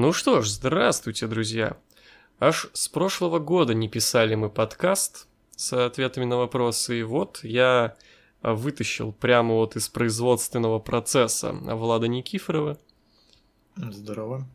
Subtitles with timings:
[0.00, 1.76] Ну что ж, здравствуйте, друзья.
[2.38, 7.96] Аж с прошлого года не писали мы подкаст с ответами на вопросы, и вот я
[8.40, 12.78] вытащил прямо вот из производственного процесса Влада Никифорова.
[13.74, 14.46] Здорово.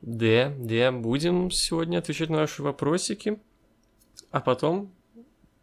[0.00, 3.38] Да, да, будем сегодня отвечать на ваши вопросики,
[4.32, 4.92] а потом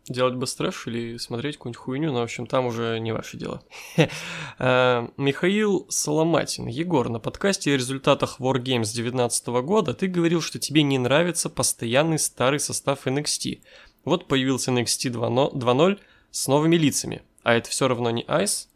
[0.07, 3.61] делать быстрэш или смотреть какую-нибудь хуйню, но, в общем, там уже не ваше дело.
[4.57, 6.67] Э, Михаил Соломатин.
[6.67, 12.19] Егор, на подкасте о результатах Wargames 2019 года ты говорил, что тебе не нравится постоянный
[12.19, 13.61] старый состав NXT.
[14.05, 15.99] Вот появился NXT 2.0
[16.31, 18.67] с новыми лицами, а это все равно не Ice?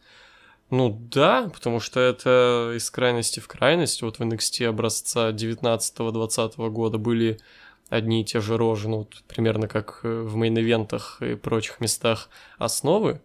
[0.70, 4.02] Ну да, потому что это из крайности в крайность.
[4.02, 7.40] Вот в NXT образца 19-20 года были
[7.90, 12.30] одни и те же рожи, ну, вот, примерно как э, в мейн-ивентах и прочих местах
[12.58, 13.22] основы,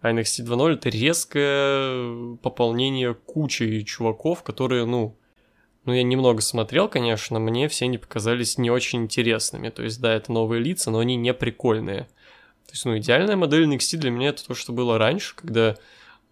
[0.00, 5.16] а NXT 2.0 это резкое пополнение кучи чуваков, которые, ну,
[5.84, 9.68] ну, я немного смотрел, конечно, мне все они показались не очень интересными.
[9.68, 12.08] То есть, да, это новые лица, но они не прикольные.
[12.66, 15.76] То есть, ну, идеальная модель NXT для меня это то, что было раньше, когда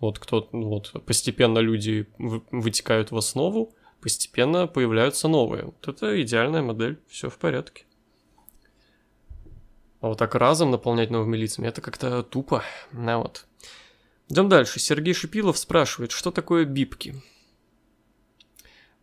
[0.00, 3.72] вот кто ну, вот постепенно люди вытекают в основу,
[4.05, 5.64] постепенно появляются новые.
[5.64, 7.86] Вот это идеальная модель, все в порядке.
[10.02, 12.62] А вот так разом наполнять новыми лицами, это как-то тупо.
[12.92, 13.47] На вот.
[14.28, 14.78] Идем дальше.
[14.78, 17.14] Сергей Шипилов спрашивает, что такое бипки?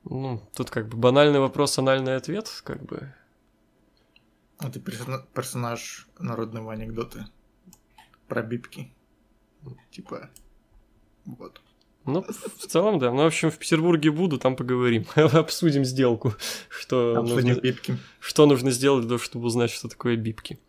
[0.03, 3.11] Ну, тут как бы банальный вопрос, анальный ответ, как бы.
[4.59, 7.27] Это персонаж народного анекдота
[8.27, 8.94] про бипки.
[9.89, 10.29] Типа,
[11.25, 11.59] вот.
[12.05, 12.25] Ну,
[12.57, 13.11] в целом, да.
[13.11, 15.05] Ну, в общем, в Петербурге буду, там поговорим.
[15.16, 16.33] Обсудим сделку.
[16.69, 17.97] Что Обсудим нужно, бипки.
[18.19, 20.59] Что нужно сделать для того, чтобы узнать, что такое бипки.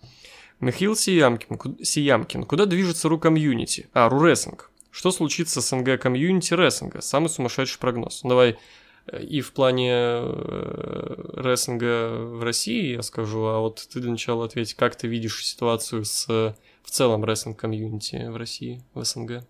[0.61, 2.45] Михаил Сиямкин, Сиямкин.
[2.45, 3.89] Куда движется ру комьюнити?
[3.95, 4.71] А, ру рестлинг.
[4.91, 7.01] Что случится с СНГ комьюнити рестлинга?
[7.01, 8.21] Самый сумасшедший прогноз.
[8.23, 8.59] Давай
[9.07, 14.45] э, и в плане э, рестлинга в России я скажу, а вот ты для начала
[14.45, 19.45] ответь, как ты видишь ситуацию с в целом рестлинг комьюнити в России, в СНГ?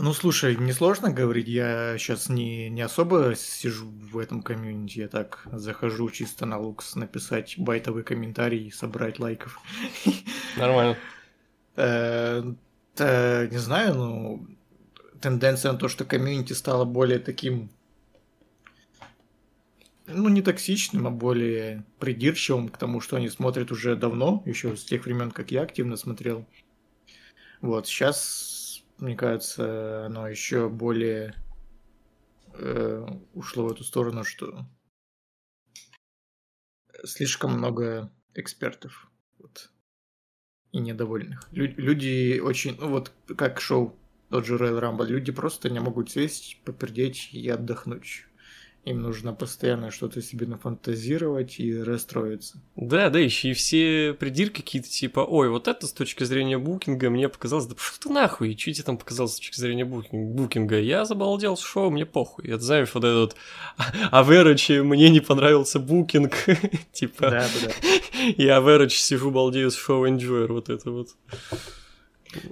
[0.00, 5.46] Ну, слушай, несложно говорить, я сейчас не, не особо сижу в этом комьюнити, я так
[5.52, 9.60] захожу чисто на лукс написать байтовый комментарий и собрать лайков.
[10.56, 10.96] Нормально.
[11.76, 12.42] Э,
[12.98, 14.46] не знаю, ну,
[15.20, 17.70] тенденция на то, что комьюнити стало более таким,
[20.06, 24.84] ну, не токсичным, а более придирчивым к тому, что они смотрят уже давно, еще с
[24.84, 26.46] тех времен, как я активно смотрел.
[27.60, 28.47] Вот, сейчас
[28.98, 31.34] мне кажется, оно еще более
[32.54, 34.66] э, ушло в эту сторону, что
[37.04, 39.70] слишком много экспертов вот,
[40.72, 41.48] и недовольных.
[41.52, 43.96] Лю- люди очень, ну вот как шоу
[44.30, 48.27] тот же Royal Rumble, люди просто не могут сесть, попердеть и отдохнуть.
[48.88, 52.58] Им нужно постоянно что-то себе нафантазировать и расстроиться.
[52.74, 57.10] Да, да, еще и все придирки какие-то типа, ой, вот это с точки зрения букинга
[57.10, 60.32] мне показалось, да что ты нахуй, что тебе там показалось с точки зрения букинга?
[60.32, 60.80] букинга?
[60.80, 62.46] Я забалдел с шоу, мне похуй.
[62.48, 63.36] Это знаешь, вот этот
[64.10, 66.32] Авероч, мне не понравился букинг,
[66.92, 67.72] типа, да, да,
[68.38, 71.08] я Авероч сижу, балдею с шоу Enjoyer, вот это вот.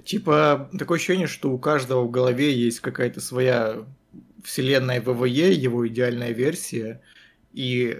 [0.05, 3.85] Типа, такое ощущение, что у каждого в голове есть какая-то своя
[4.43, 7.01] вселенная ВВЕ, его идеальная версия,
[7.53, 7.97] и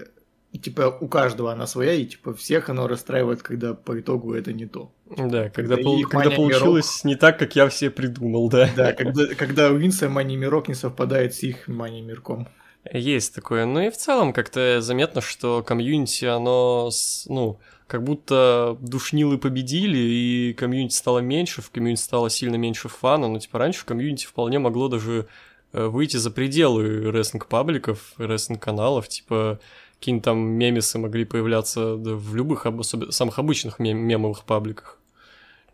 [0.62, 4.66] типа у каждого она своя, и типа всех оно расстраивает, когда по итогу это не
[4.66, 4.92] то.
[5.16, 8.70] Да, когда, пол, когда получилось, манямирок, не так, как я все придумал, да.
[8.76, 12.48] Да, когда, когда у Винса манямирок не совпадает с их манямирком.
[12.92, 13.66] Есть такое.
[13.66, 16.90] Ну и в целом как-то заметно, что комьюнити, оно,
[17.26, 23.28] ну, как будто душнилы победили, и комьюнити стало меньше, в комьюнити стало сильно меньше фана,
[23.28, 25.26] но типа раньше в комьюнити вполне могло даже
[25.72, 29.60] выйти за пределы рестлинг-пабликов, рестлинг-каналов, типа
[29.98, 34.98] какие-нибудь там мемесы могли появляться да, в любых, особенно самых обычных мем мемовых пабликах.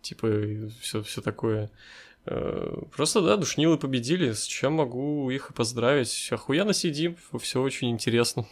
[0.00, 0.28] Типа,
[0.80, 1.70] все, такое.
[2.26, 6.28] Э, просто, да, душнилы победили, с чем могу их и поздравить.
[6.30, 8.46] Охуенно сидим, все очень интересно.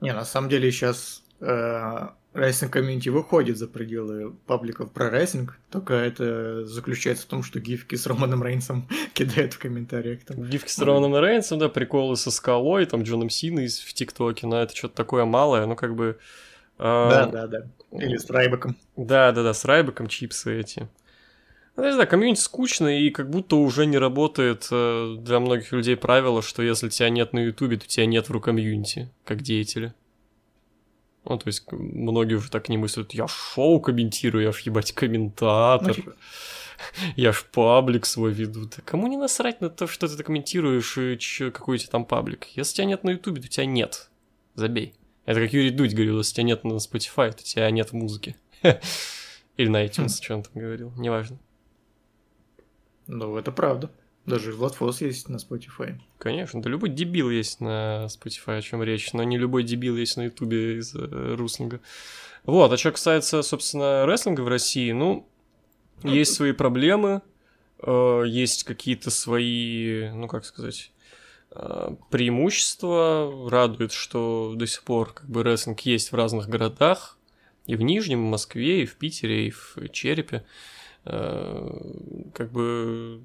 [0.00, 5.94] Не, на самом деле сейчас э, рестлинг комьюнити выходит за пределы пабликов про рестлинг, только
[5.94, 10.24] это заключается в том, что гифки с Романом Рейнсом кидают в комментариях.
[10.24, 10.44] Там.
[10.44, 14.74] Гифки с Романом Рейнсом, да, приколы со скалой, там Джоном Синой в ТикТоке, но это
[14.76, 16.18] что-то такое малое, ну как бы...
[16.78, 17.66] Э, да, да, да.
[17.92, 18.76] Или с Райбеком.
[18.96, 20.88] Да, да, да, с Райбеком чипсы эти.
[21.76, 25.96] Ну, не знаю, комьюнити скучно, и как будто уже не работает э, для многих людей
[25.96, 29.94] правило, что если тебя нет на Ютубе, то тебя нет в рукомьюнити, как деятеля.
[31.24, 35.88] Ну, то есть многие уже так не мыслят, я шоу комментирую, я ж ебать комментатор.
[35.88, 36.16] Ну, типа,
[37.16, 38.66] Я ж паблик свой веду.
[38.66, 42.04] Да кому не насрать на то, что ты комментируешь и чё, какой у тебя там
[42.04, 42.46] паблик?
[42.56, 44.10] Если тебя нет на ютубе, то тебя нет.
[44.54, 44.94] Забей.
[45.24, 48.36] Это как Юрий Дудь говорил, если тебя нет на Spotify, то тебя нет в музыке.
[49.56, 51.38] Или на iTunes, что он там говорил, неважно.
[53.06, 53.90] Ну, это правда.
[54.26, 55.98] Даже Владфос есть на Spotify.
[56.18, 60.16] Конечно, да любой дебил есть на Spotify, о чем речь, но не любой дебил есть
[60.16, 61.80] на Ютубе из э, руслинга.
[62.44, 65.28] Вот, а что касается, собственно, рестлинга в России, ну,
[66.02, 67.20] есть свои проблемы,
[67.82, 70.92] э, есть какие-то свои, ну, как сказать,
[71.50, 73.50] э, преимущества.
[73.50, 77.18] Радует, что до сих пор как бы рестлинг есть в разных городах,
[77.66, 80.44] и в Нижнем, и в Москве, и в Питере, и в Черепе.
[81.04, 83.22] Э, как бы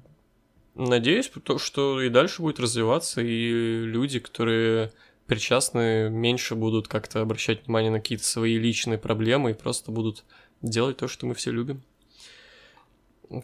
[0.88, 4.92] надеюсь, что и дальше будет развиваться, и люди, которые
[5.26, 10.24] причастны, меньше будут как-то обращать внимание на какие-то свои личные проблемы и просто будут
[10.62, 11.82] делать то, что мы все любим.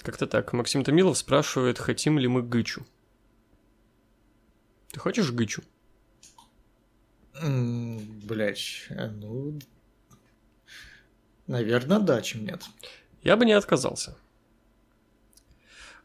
[0.03, 0.53] Как-то так.
[0.53, 2.85] Максим Томилов спрашивает, хотим ли мы гычу.
[4.91, 5.62] Ты хочешь гычу?
[7.41, 9.59] Блять, э, ну...
[11.47, 12.65] Наверное, да, чем нет.
[13.23, 14.17] Я бы не отказался.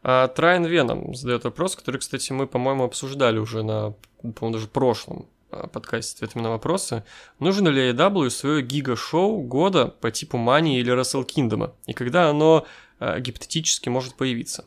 [0.02, 5.28] А Трайн Веном задает вопрос, который, кстати, мы, по-моему, обсуждали уже на, по-моему, даже прошлом
[5.50, 7.04] а, подкасте ответами на вопросы.
[7.38, 11.72] Нужно ли AEW свое гига-шоу года по типу Мани или Wrestle Kingdom?
[11.86, 12.66] И когда оно
[12.98, 14.64] а, гипотетически может появиться?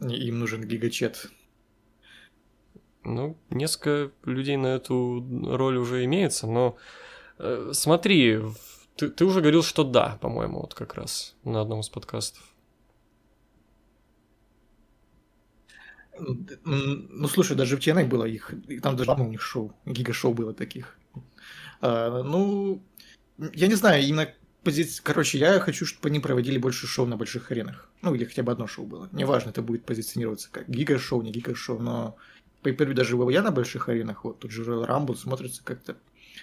[0.00, 1.26] Им нужен гигачет.
[3.02, 6.76] Ну, несколько людей на эту роль уже имеется, но
[7.38, 8.40] э, смотри,
[8.96, 12.42] ты, ты уже говорил, что да, по-моему, вот как раз на одном из подкастов.
[16.64, 18.52] Ну, слушай, даже в TNA было их,
[18.82, 20.98] там даже ну, у них шоу, гига-шоу было таких.
[21.80, 22.82] А, ну,
[23.54, 24.28] я не знаю, именно
[24.62, 25.02] позиция...
[25.02, 27.90] Короче, я хочу, чтобы они проводили больше шоу на больших аренах.
[28.02, 29.08] Ну, или хотя бы одно шоу было.
[29.12, 32.16] Неважно, это будет позиционироваться как гига-шоу, не гига-шоу, но
[32.62, 35.96] по даже я на больших аренах, вот тут же Rumble смотрится как-то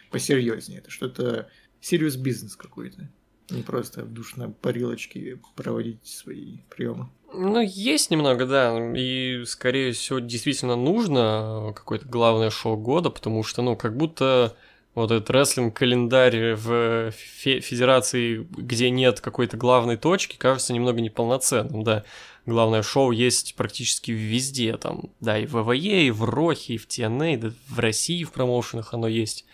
[0.09, 0.79] посерьезнее.
[0.79, 1.49] Это что-то
[1.81, 3.09] serious бизнес какой-то.
[3.49, 7.09] Не просто в душной парилочке проводить свои приемы.
[7.33, 13.61] Ну, есть немного, да, и, скорее всего, действительно нужно какое-то главное шоу года, потому что,
[13.61, 14.55] ну, как будто
[14.95, 22.03] вот этот рестлинг-календарь в федерации, где нет какой-то главной точки, кажется немного неполноценным, да.
[22.47, 26.87] Главное шоу есть практически везде, там, да, и в ВВЕ, и в Рохе, и в
[26.87, 29.45] TNA, да, в России в промоушенах оно есть.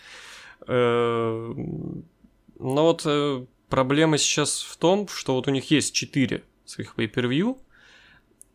[0.68, 1.54] Э,
[2.60, 7.58] но вот э, проблема сейчас в том, что вот у них есть четыре своих pay-per-view,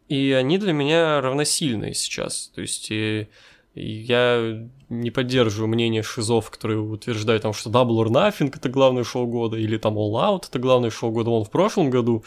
[0.08, 2.52] и они для меня равносильные сейчас.
[2.54, 3.26] То есть и,
[3.74, 9.02] и я не поддерживаю мнение шизов, которые утверждают, там, что Double or Nothing это главное
[9.02, 11.30] шоу года, или там All Out это главное шоу года.
[11.30, 12.22] Вон в прошлом году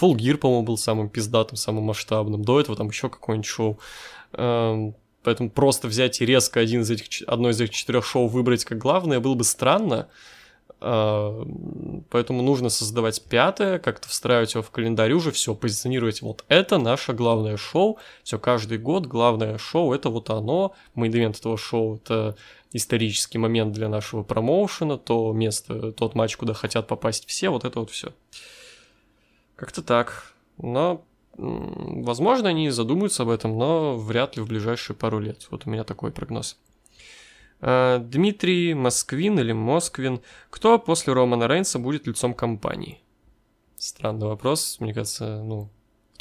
[0.00, 2.44] Full Gear, по-моему, был самым пиздатым, самым масштабным.
[2.44, 3.80] До этого там еще какое-нибудь шоу.
[4.34, 4.94] Эм,
[5.24, 8.78] поэтому просто взять и резко один из этих, одно из этих четырех шоу выбрать как
[8.78, 10.06] главное было бы странно.
[10.80, 11.44] А,
[12.10, 17.12] поэтому нужно создавать пятое, как-то встраивать его в календарь уже, все, позиционировать вот это наше
[17.12, 22.36] главное шоу, все, каждый год главное шоу, это вот оно, main event этого шоу, это
[22.72, 27.80] исторический момент для нашего промоушена, то место, тот матч, куда хотят попасть все, вот это
[27.80, 28.12] вот все.
[29.56, 30.34] Как-то так.
[30.58, 31.02] Но,
[31.36, 35.46] возможно, они задумаются об этом, но вряд ли в ближайшие пару лет.
[35.50, 36.58] Вот у меня такой прогноз.
[37.60, 40.20] Э, Дмитрий Москвин или Москвин.
[40.50, 43.00] Кто после Романа Рейнса будет лицом компании?
[43.76, 45.68] Странный вопрос, мне кажется, ну,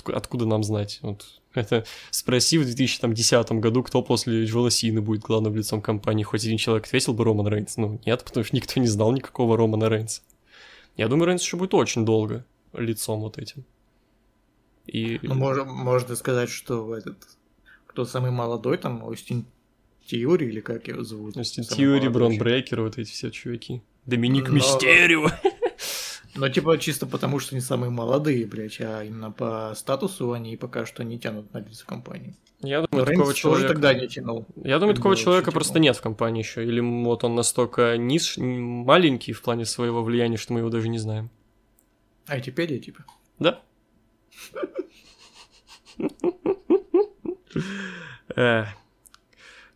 [0.05, 0.99] откуда нам знать?
[1.01, 6.23] Вот это спроси в 2010 году, кто после Джола Сины будет главным лицом компании.
[6.23, 7.77] Хоть один человек ответил бы Роман Рейнс.
[7.77, 10.21] Ну, нет, потому что никто не знал никакого Романа Рейнса.
[10.97, 13.65] Я думаю, Рейнс еще будет очень долго лицом вот этим.
[14.85, 15.19] И...
[15.23, 17.17] Ну, можно, можно сказать, что этот,
[17.87, 19.45] кто самый молодой, там, Остин
[20.05, 21.33] Тьюри, или как его зовут?
[21.33, 23.81] Тьюри, Брон Брейкер, вот эти все чуваки.
[24.05, 24.55] Доминик Но...
[24.55, 25.29] Мистерио.
[26.35, 30.85] Ну, типа, чисто потому, что они самые молодые, блядь, а именно по статусу они пока
[30.85, 32.35] что не тянут на лицо компании.
[32.61, 33.67] Я думаю, Но такого Рейнс человека...
[33.69, 34.45] тогда не тянул.
[34.63, 36.65] Я думаю, такого человека просто нет в компании еще.
[36.65, 38.35] Или вот он настолько низ...
[38.37, 41.29] маленький в плане своего влияния, что мы его даже не знаем.
[42.27, 43.05] Айтипедия, типа?
[43.39, 43.61] Да.
[48.35, 48.67] Эх.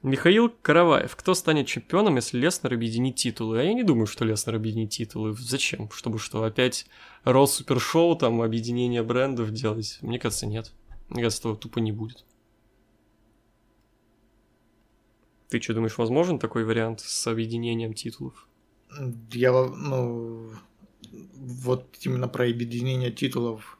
[0.01, 1.15] Михаил Караваев.
[1.17, 3.59] Кто станет чемпионом, если Леснер объединит титулы?
[3.59, 5.33] А я не думаю, что Леснер объединит титулы.
[5.33, 5.91] Зачем?
[5.91, 6.85] Чтобы что, опять
[7.25, 9.97] Ролл Супершоу, там, объединение брендов делать?
[10.01, 10.71] Мне кажется, нет.
[11.09, 12.23] Мне кажется, этого тупо не будет.
[15.49, 18.47] Ты что, думаешь, возможен такой вариант с объединением титулов?
[19.33, 20.51] Я, ну,
[21.11, 23.77] вот именно про объединение титулов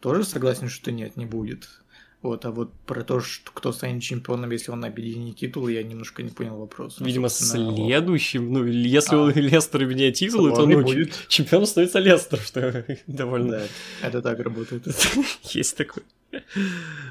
[0.00, 1.81] тоже согласен, что нет, не будет.
[2.22, 6.22] Вот, а вот про то, что кто станет чемпионом, если он объединит титулы, я немножко
[6.22, 7.00] не понял вопрос.
[7.00, 9.32] Видимо, следующим, ну, если а.
[9.40, 11.26] Лестер объединяет титулы, то, ну, будет.
[11.26, 13.50] чемпионом становится Лестер, что довольно...
[13.50, 13.66] Да,
[14.02, 14.86] это так работает.
[15.42, 16.04] Есть такое.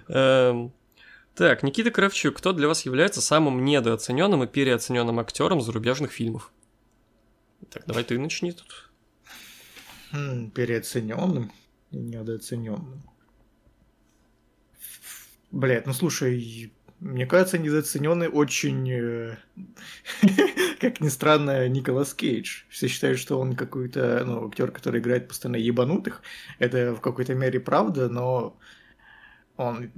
[0.08, 0.72] Эм,
[1.36, 6.53] так, Никита Кравчук, кто для вас является самым недооцененным и переоцененным актером зарубежных фильмов?
[7.70, 8.89] Так, давай ты начни тут.
[10.13, 11.51] Хм, переоцененным
[11.91, 13.03] и недооцененным.
[15.51, 19.38] Блять, ну слушай, мне кажется, недооцененный очень, э,
[20.79, 22.63] как ни странно, Николас Кейдж.
[22.70, 26.22] Все считают, что он какой-то, ну, актер, который играет постоянно ебанутых.
[26.60, 28.58] Это в какой-то мере правда, но
[29.58, 29.91] он,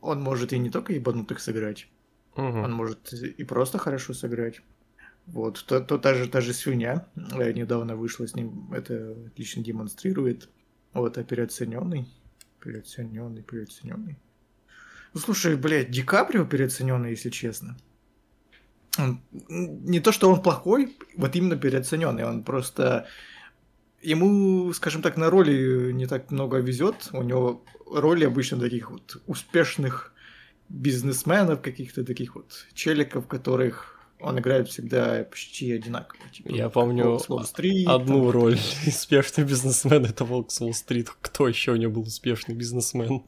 [0.00, 1.88] он может и не только ебанутых сыграть.
[2.36, 2.42] Угу.
[2.44, 4.60] Он может и просто хорошо сыграть.
[5.26, 9.62] Вот, то, то та же, та же свинья э, недавно вышла с ним, это отлично
[9.62, 10.50] демонстрирует.
[10.92, 12.08] Вот, а переоцененный,
[12.60, 14.18] переоцененный, переоцененный.
[15.14, 17.76] Ну, слушай, блядь, Ди Каприо переоцененный, если честно.
[18.98, 22.24] Он, не то, что он плохой, вот именно переоцененный.
[22.24, 23.06] Он просто
[24.02, 27.08] ему, скажем так, на роли не так много везет.
[27.12, 30.12] У него роли обычно таких вот успешных
[30.68, 36.22] бизнесменов, каких-то таких вот челиков, которых он играет всегда почти одинаково.
[36.30, 38.30] Типа, Я помню одну там...
[38.30, 41.10] роль успешный бизнесмен, это Волк с Уолл-стрит.
[41.20, 43.24] Кто еще у него был успешный бизнесмен?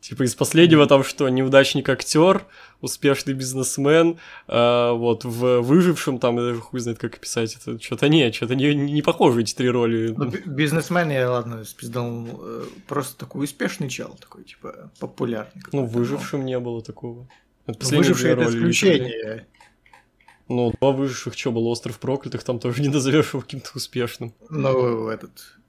[0.00, 2.46] Типа из последнего там что, неудачник актер,
[2.80, 8.08] успешный бизнесмен, э, вот в выжившем там, я даже хуй знает, как описать это, что-то
[8.08, 10.14] не, что-то не, не похоже эти три роли.
[10.16, 15.62] Ну, бизнесмен, я ладно, спиздал, э, просто такой успешный чел, такой, типа, популярный.
[15.72, 17.28] Ну, выжившем не было такого.
[17.66, 19.46] Это выживший это исключение.
[20.48, 24.34] Ну, два выживших, что было, Остров Проклятых, там тоже не назовешь его каким-то успешным.
[24.48, 25.59] Ну, этот,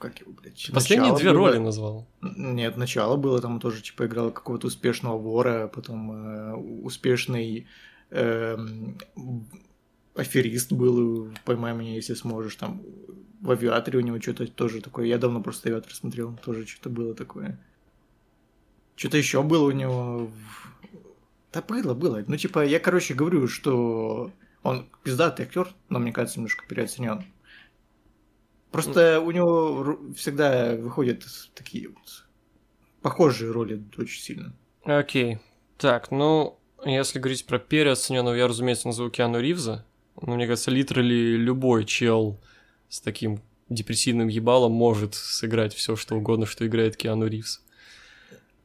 [0.00, 0.70] как его, блядь.
[0.72, 1.38] Последние две было...
[1.38, 2.08] роли назвал.
[2.22, 7.66] Нет, начало было, там тоже, типа, играл какого-то успешного вора, потом э, успешный
[8.10, 8.56] э,
[10.14, 12.82] аферист был, поймай меня, если сможешь, там,
[13.40, 17.14] в авиаторе у него что-то тоже такое, я давно просто авиатор смотрел, тоже что-то было
[17.14, 17.58] такое.
[18.96, 20.30] Что-то еще было у него.
[21.52, 22.22] Да было, было.
[22.26, 24.30] Ну, типа, я, короче, говорю, что
[24.62, 27.24] он пиздатый актер, но мне кажется, немножко переоценен.
[28.70, 31.24] Просто у него всегда выходят
[31.54, 32.26] такие вот
[33.02, 34.54] похожие роли очень сильно.
[34.84, 35.38] Окей.
[35.78, 39.84] Так, ну, если говорить про переоцененного, я, разумеется, назову Киану Ривза.
[40.20, 42.38] Но мне кажется, литерали любой чел
[42.88, 47.62] с таким депрессивным ебалом может сыграть все, что угодно, что играет Киану Ривз.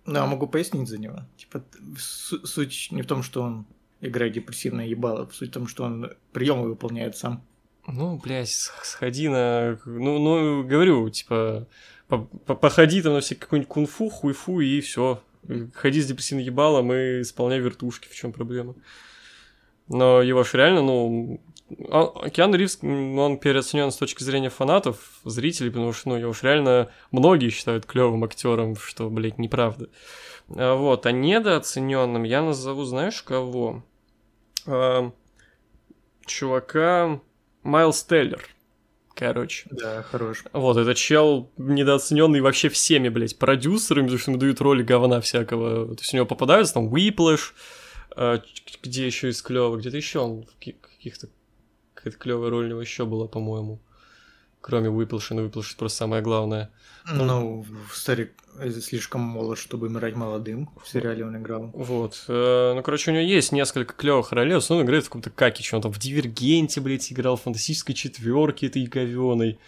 [0.05, 1.21] Да, могу пояснить за него.
[1.37, 1.63] Типа,
[1.97, 3.65] суть не в том, что он
[4.01, 7.43] играет депрессивное ебало, суть в том, что он приемы выполняет сам.
[7.87, 9.79] Ну, блядь, сходи на...
[9.85, 11.67] Ну, ну говорю, типа,
[12.07, 15.21] походи там на все какой-нибудь кунг-фу, хуй-фу, и все.
[15.73, 18.75] Ходи с депрессивным ебалом и исполняй вертушки, в чем проблема.
[19.87, 21.41] Но его ж реально, ну...
[21.89, 26.43] А, Киану Ривз, он переоценен с точки зрения фанатов, зрителей, потому что, ну, его ж
[26.43, 29.89] реально многие считают клевым актером, что, блядь, неправда.
[30.49, 33.83] А, вот, а недооцененным я назову, знаешь, кого?
[34.65, 35.11] А,
[36.25, 37.19] чувака
[37.65, 38.47] Майлз Теллер.
[39.15, 39.67] Короче.
[39.71, 40.43] Да, хорош.
[40.53, 45.95] Вот, этот чел недооцененный вообще всеми, блядь, продюсерами, потому что ему дают роли говна всякого.
[45.95, 47.53] То есть у него попадаются там Whiplash,
[48.17, 48.39] э,
[48.83, 51.27] где еще из клёвых, где-то еще он в каких-то
[51.93, 53.79] какая-то клевая роль у него еще была, по-моему.
[54.67, 56.71] Кроме Whiplash, но Whiplash просто самое главное.
[57.05, 58.31] Ну, старик
[58.81, 60.71] слишком молод, чтобы умирать молодым.
[60.83, 61.69] В сериале он играл.
[61.75, 62.25] Вот.
[62.27, 64.55] Э, ну, короче, у него есть несколько клевых ролей.
[64.55, 65.75] Он играет в каком-то какиче.
[65.75, 69.59] Он там в Дивергенте, блядь, играл, в фантастической четверке этой говёной.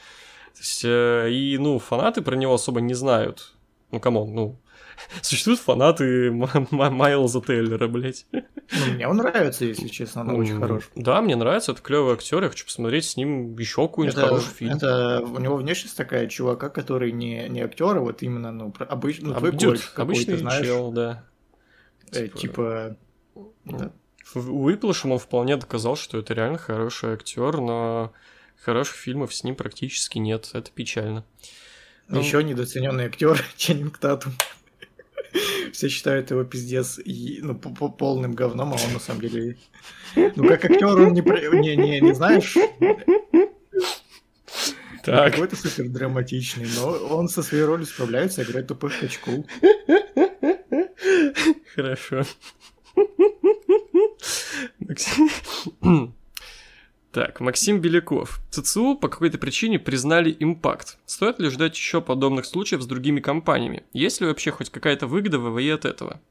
[0.55, 3.53] То есть, э, и, ну, фанаты про него особо не знают.
[3.91, 4.55] Ну, come on, ну,
[5.21, 6.31] Существуют фанаты
[6.71, 8.25] Майлза Теллера, блядь.
[8.31, 10.89] Ну, мне он нравится, если честно, он очень хорош.
[10.95, 14.75] Да, мне нравится, это клевый актер, я хочу посмотреть с ним еще какой-нибудь хороший фильм.
[14.75, 19.29] Это у него внешность такая чувака, который не, не актер, а вот именно, ну, обычный,
[19.29, 20.65] ну, твой Дюд, обычный знаешь.
[20.65, 21.23] чел, да.
[22.11, 22.35] Э, типа...
[22.35, 22.97] типа
[23.65, 23.91] да.
[24.33, 28.11] Выплышем он вполне доказал, что это реально хороший актер, но
[28.61, 30.49] хороших фильмов с ним практически нет.
[30.53, 31.23] Это печально.
[32.09, 32.47] Еще ну...
[32.47, 34.33] недооцененный актер Ченнинг Татум.
[35.73, 39.57] Все считают его пиздец и, ну, полным говном, а он на самом деле...
[40.15, 42.55] Ну, как актер он не, не, не, не знаешь...
[45.03, 45.31] Так.
[45.31, 49.47] Какой-то супер драматичный, но он со своей ролью справляется, играет тупых качку.
[51.75, 52.23] Хорошо.
[57.17, 58.41] Так, Максим Беляков.
[58.51, 60.99] ЦЦУ по какой-то причине признали импакт.
[61.07, 63.85] Стоит ли ждать еще подобных случаев с другими компаниями?
[63.91, 66.21] Есть ли вообще хоть какая-то выгода ВВЕ от этого?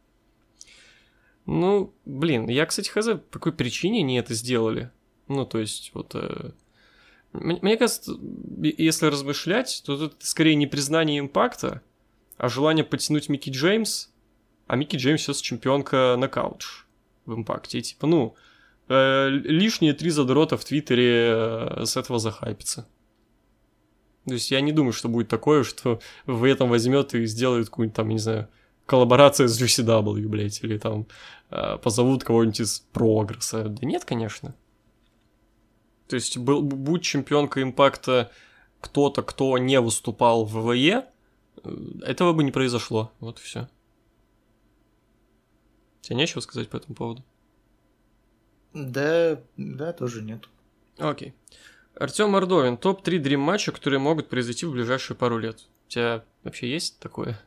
[1.45, 4.93] Ну, блин, я, кстати, хз, по какой причине они это сделали.
[5.27, 6.13] Ну, то есть, вот...
[6.15, 6.53] Э,
[7.33, 8.17] мне кажется,
[8.63, 11.83] если размышлять, то это скорее не признание импакта,
[12.37, 14.11] а желание потянуть Микки Джеймс,
[14.69, 16.85] а Микки Джеймс сейчас чемпионка на кауч
[17.25, 17.81] в импакте.
[17.81, 18.37] И типа, ну,
[18.89, 22.87] э, лишние три задрота в Твиттере э, с этого захайпится.
[24.27, 27.97] То есть я не думаю, что будет такое, что в этом возьмет и сделает какую-нибудь
[27.97, 28.49] там, не знаю,
[28.87, 31.07] коллаборацию с GCW, блядь, или там
[31.51, 33.65] э, позовут кого-нибудь из Прогресса.
[33.65, 34.55] Да нет, конечно.
[36.09, 38.31] То есть, был, будь чемпионка импакта
[38.81, 41.07] кто-то, кто не выступал в ВВЕ,
[41.63, 43.13] э, этого бы не произошло.
[43.21, 43.69] Вот и все.
[46.01, 47.25] Тебе нечего сказать по этому поводу?
[48.77, 50.49] Да, да, тоже нет.
[50.99, 51.33] Окей.
[51.95, 52.77] Артем Мордовин.
[52.77, 55.67] Топ-3 дрим матча, которые могут произойти в ближайшие пару лет.
[55.87, 57.41] У тебя вообще есть такое?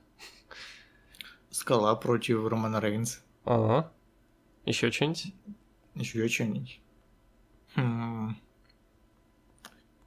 [1.51, 3.21] Скала против Романа Рейнс.
[3.45, 3.91] Ага.
[4.65, 5.33] Еще что-нибудь?
[5.93, 6.81] Еще что-нибудь.
[7.75, 8.35] Хм.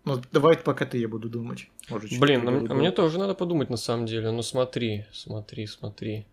[0.05, 1.71] Ну, давай пока ты я буду думать.
[1.89, 4.33] Может, Блин, а, а мне тоже надо подумать на самом деле.
[4.33, 6.27] Ну смотри, смотри, смотри.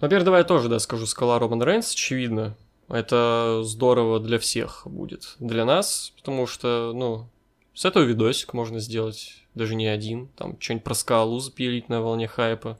[0.00, 2.56] Во-первых, давай я тоже, да, скажу скала Роман Рейнс, очевидно.
[2.88, 5.36] Это здорово для всех будет.
[5.38, 7.28] Для нас, потому что, ну,
[7.74, 10.28] с этого видосик можно сделать, даже не один.
[10.36, 12.78] Там что-нибудь про скалу запилить на волне хайпа.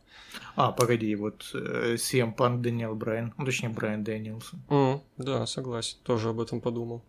[0.57, 4.61] А, погоди, вот э, CM Punk Дэниел Брайан, ну, точнее, Брайан Дэниелсон.
[4.69, 7.03] Mm, да, согласен, тоже об этом подумал.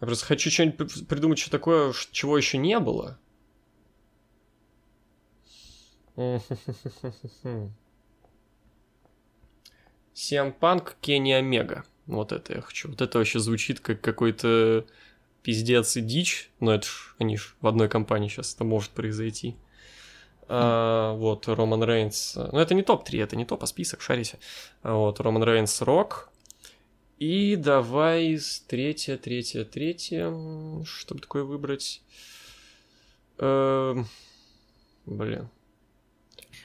[0.00, 3.18] Я просто хочу что-нибудь придумать, что такое, чего еще не было.
[10.18, 11.84] Сиам Панк, Кенни Омега.
[12.06, 12.88] Вот это я хочу.
[12.88, 14.84] Вот это вообще звучит как какой-то
[15.44, 16.50] пиздец и дичь.
[16.58, 19.54] Но это ж, они ж в одной компании сейчас это может произойти.
[20.48, 22.34] А, вот, Роман Рейнс.
[22.34, 24.40] Ну, это не топ-3, это не топ, а список, шарите.
[24.82, 26.30] А, вот, Роман Рейнс Рок.
[27.18, 30.34] И давай третье, третье, третье.
[30.84, 32.02] Чтобы такое выбрать.
[33.38, 34.08] Эм...
[35.06, 35.48] Блин.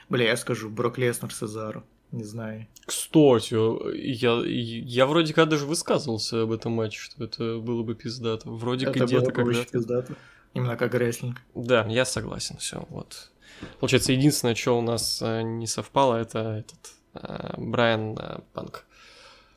[0.10, 1.84] Бля, я скажу, Брок Леснер Сезару.
[2.14, 2.68] Не знаю.
[2.86, 3.56] Кстати,
[3.98, 8.48] я, я вроде как даже высказывался об этом матче, что это было бы пиздато.
[8.52, 9.72] Вроде это где-то когда-то.
[9.72, 10.16] пиздато.
[10.54, 11.42] Именно как рестлинг.
[11.56, 13.32] Да, я согласен, все, вот.
[13.80, 18.86] Получается, единственное, что у нас э, не совпало, это этот э, Брайан э, Панк.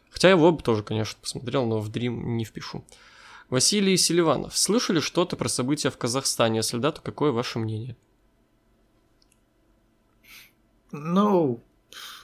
[0.09, 2.87] Хотя его бы тоже, конечно, посмотрел, но в Dream не впишу.
[3.51, 4.57] Василий Селиванов.
[4.57, 6.57] Слышали что-то про события в Казахстане?
[6.61, 7.97] Если да, то какое ваше мнение?
[10.91, 11.61] Ну,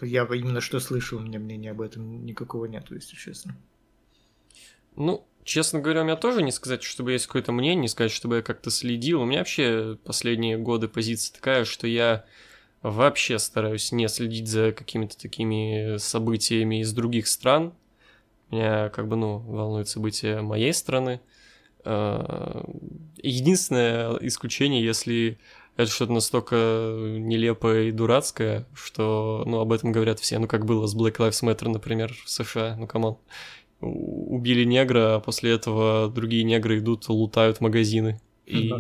[0.07, 3.57] я именно что слышал, у меня мнения об этом никакого нету, если честно.
[4.97, 8.37] Ну, честно говоря, у меня тоже не сказать, чтобы есть какое-то мнение, не сказать, чтобы
[8.37, 9.23] я как-то следил.
[9.23, 12.25] У меня вообще последние годы позиция такая, что я
[12.83, 17.73] вообще стараюсь не следить за какими-то такими событиями из других стран.
[18.51, 21.21] Меня как бы, ну, волнуют события моей страны.
[21.85, 22.69] А,
[23.17, 25.39] единственное исключение, если
[25.77, 30.39] это что-то настолько нелепое и дурацкое, что, ну, об этом говорят все.
[30.39, 32.77] Ну, как было с Black Lives Matter, например, в США.
[32.77, 33.17] Ну, come on.
[33.81, 38.21] Убили негра, а после этого другие негры идут, лутают магазины.
[38.47, 38.71] И,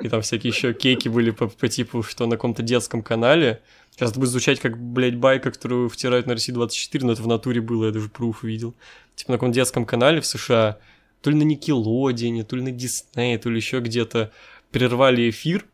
[0.00, 3.60] и там всякие еще кеки были по, по типу, что на каком-то детском канале.
[3.90, 7.28] Сейчас это будет звучать как, блядь, байка, которую втирают на России 24, но это в
[7.28, 8.74] натуре было, я даже пруф видел.
[9.14, 10.78] Типа на каком-то детском канале в США,
[11.20, 14.32] то ли на Никелодине, то ли на Диснее, то ли еще где-то
[14.72, 15.66] прервали эфир,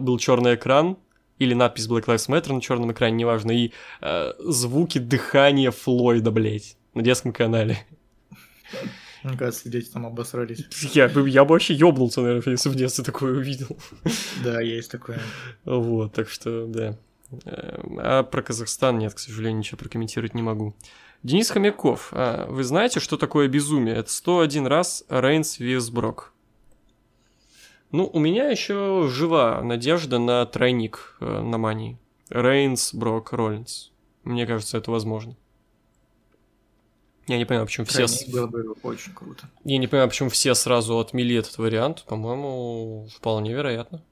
[0.00, 0.98] был черный экран,
[1.38, 6.76] или надпись Black Lives Matter на черном экране, неважно, и э, звуки дыхания Флойда, блядь,
[6.94, 7.78] на детском канале.
[9.22, 10.66] Мне кажется, дети там обосрались.
[10.92, 13.76] Я, я бы вообще ёбнулся, наверное, если в детстве такое увидел.
[14.42, 15.18] Да, есть такое.
[15.64, 16.98] Вот, так что, да.
[17.44, 20.74] Э, а про Казахстан нет, к сожалению, ничего прокомментировать не могу.
[21.22, 23.96] Денис Хомяков, а вы знаете, что такое безумие?
[23.96, 26.33] Это 101 раз Рейнс Визброк.
[27.94, 31.96] Ну, у меня еще жива надежда на тройник э, на мании.
[32.28, 33.92] Рейнс, Брок, Роллинс.
[34.24, 35.36] Мне кажется, это возможно.
[37.28, 38.06] Я не понимаю, почему все...
[38.32, 39.48] Было бы очень круто.
[39.62, 42.04] Я не понимаю, почему все сразу отмели этот вариант.
[42.08, 44.02] По-моему, вполне вероятно.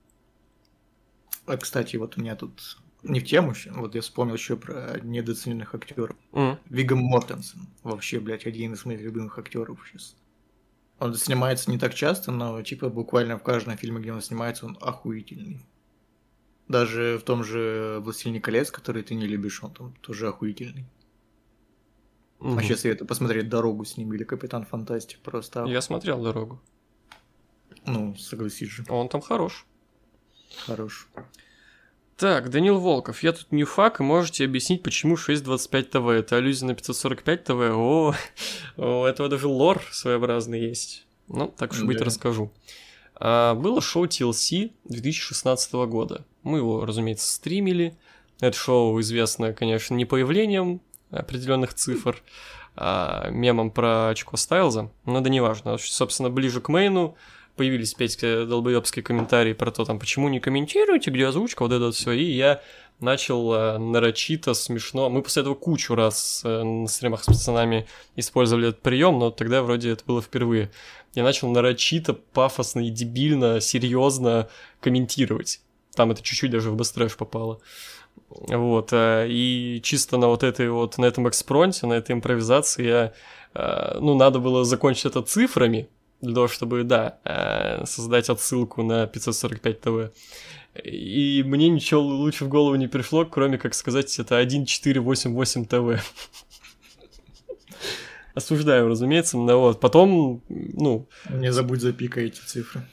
[1.47, 5.75] А, кстати, вот у меня тут не в тему, вот я вспомнил еще про недооцененных
[5.75, 6.17] актеров.
[6.31, 6.57] Mm.
[6.71, 7.67] Вигам Мортенсен.
[7.83, 10.15] Вообще, блядь, один из моих любимых актеров сейчас.
[11.03, 14.79] Он снимается не так часто, но типа буквально в каждом фильме, где он снимается, он
[14.81, 15.67] охуительный.
[16.69, 20.87] Даже в том же «Властелине колец», который ты не любишь, он там тоже охуительный.
[22.39, 22.51] Угу.
[22.51, 25.65] Вообще советую посмотреть «Дорогу» с ним или «Капитан Фантастик» просто.
[25.65, 26.63] Я смотрел «Дорогу».
[27.85, 28.85] Ну, согласись же.
[28.89, 29.67] Он там хорош.
[30.67, 31.09] Хорош.
[32.17, 36.07] Так, Данил Волков, я тут не фак, и можете объяснить, почему 625 ТВ?
[36.07, 37.51] Это аллюзия на 545 ТВ?
[37.51, 38.15] О,
[38.77, 41.07] у этого даже лор своеобразный есть.
[41.29, 42.53] Ну, так уж быть, расскажу.
[43.17, 46.25] А, было шоу TLC 2016 года.
[46.43, 47.97] Мы его, разумеется, стримили.
[48.41, 52.23] Это шоу известно, конечно, не появлением определенных цифр,
[52.75, 55.77] а мемом про очко Стайлза, но да неважно.
[55.79, 57.17] Собственно, ближе к мейну
[57.57, 62.13] появились опять долбоебские комментарии про то, там, почему не комментируете, где озвучка, вот это все,
[62.13, 62.61] и я
[63.01, 65.11] начал э, нарочито смешно.
[65.11, 67.87] Мы после этого кучу раз э, на стримах с пацанами
[68.17, 70.71] использовали этот прием, но тогда вроде это было впервые.
[71.15, 74.49] Я начал нарочито, пафосно и дебильно, серьезно
[74.81, 75.61] комментировать.
[75.95, 77.61] Там это чуть-чуть даже в быстрэш попало.
[78.29, 83.13] Вот, э, и чисто на вот этой вот, на этом экспронте, на этой импровизации я,
[83.55, 85.89] э, ну, надо было закончить это цифрами,
[86.23, 90.11] для того, чтобы, да, э, создать отсылку на 545 ТВ.
[90.85, 96.03] И мне ничего лучше в голову не пришло, кроме как сказать, это 1488 ТВ.
[98.35, 101.07] Осуждаем, разумеется, но вот потом, ну...
[101.29, 102.89] Не забудь запикай эти цифры.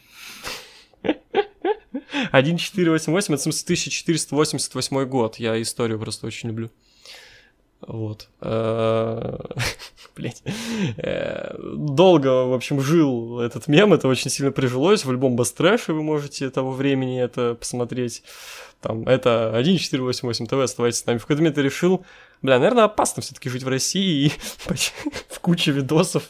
[2.31, 5.37] 1488, это в смысле 1488 год.
[5.37, 6.69] Я историю просто очень люблю.
[7.81, 8.27] Вот.
[10.19, 10.43] Блять.
[10.97, 15.05] Э, долго, в общем, жил этот мем, это очень сильно прижилось.
[15.05, 18.23] В любом бастрэше вы можете того времени это посмотреть.
[18.81, 21.19] Там, это 1488 ТВ, оставайтесь с нами.
[21.19, 22.05] В какой-то момент я решил,
[22.41, 24.31] бля, наверное, опасно все таки жить в России и
[25.29, 26.23] в куче видосов,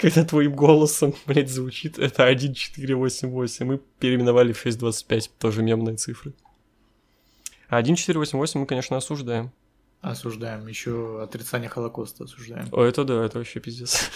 [0.00, 3.64] когда твоим голосом, блядь, звучит это 1488.
[3.64, 6.32] Мы переименовали в 625, тоже мемные цифры.
[7.68, 9.52] А 1488 мы, конечно, осуждаем.
[10.00, 10.66] Осуждаем.
[10.66, 12.68] Еще отрицание Холокоста осуждаем.
[12.72, 14.10] О, это да, это вообще пиздец.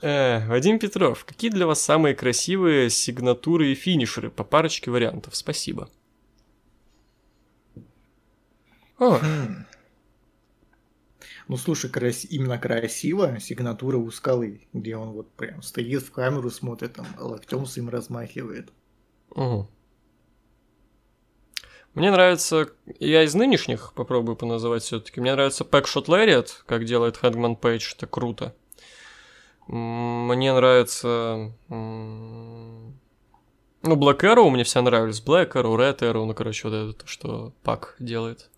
[0.00, 5.36] Э, Вадим Петров, какие для вас самые красивые сигнатуры и финишеры по парочке вариантов?
[5.36, 5.88] Спасибо.
[8.98, 9.18] О.
[9.18, 9.66] Хм.
[11.48, 12.24] Ну, слушай, крас...
[12.24, 17.66] именно красиво сигнатура у скалы, где он вот прям стоит в камеру, смотрит, там локтем
[17.66, 18.72] своим размахивает.
[19.30, 19.68] Угу.
[21.94, 25.20] Мне нравится, я из нынешних попробую поназывать все-таки.
[25.20, 28.54] Мне нравится Packshot Lariat, как делает Hangman Page, это круто.
[29.68, 31.52] Мне нравится...
[33.86, 35.22] Ну, Black Arrow мне все нравились.
[35.22, 38.50] Black Arrow, Red Arrow, ну, короче, вот это то, что Пак делает.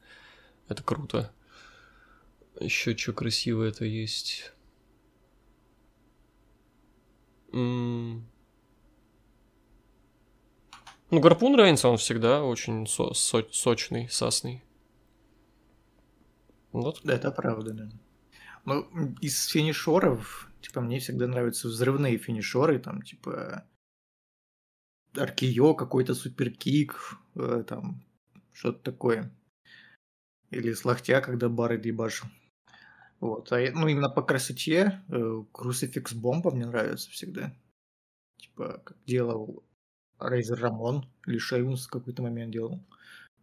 [0.69, 1.33] Это круто.
[2.61, 4.53] Еще что красивое это есть.
[11.11, 14.63] Ну, гарпун нравится, он всегда очень со- со- сочный, сасный.
[16.73, 17.01] Вот.
[17.05, 17.89] Да, это правда, да.
[18.65, 18.89] Ну,
[19.21, 23.65] из финишеров, типа, мне всегда нравятся взрывные финишеры, там, типа,
[25.17, 28.05] Аркио, какой-то суперкик, э, там,
[28.53, 29.33] что-то такое.
[30.51, 32.29] Или с локтя, когда бары дебашил.
[33.21, 33.51] Вот.
[33.53, 35.15] А, ну, именно по красоте э,
[35.53, 37.55] Crucifix Бомба мне нравится всегда.
[38.39, 39.65] Типа, как делал
[40.21, 42.83] Рейзер Рамон или Шейвунс в какой-то момент делал.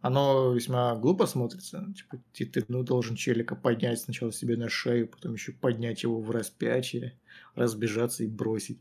[0.00, 1.86] Оно весьма глупо смотрится.
[1.96, 6.20] Типа, ты, ты ну, должен челика поднять сначала себе на шею, потом еще поднять его
[6.20, 7.18] в распятие,
[7.54, 8.80] разбежаться и бросить.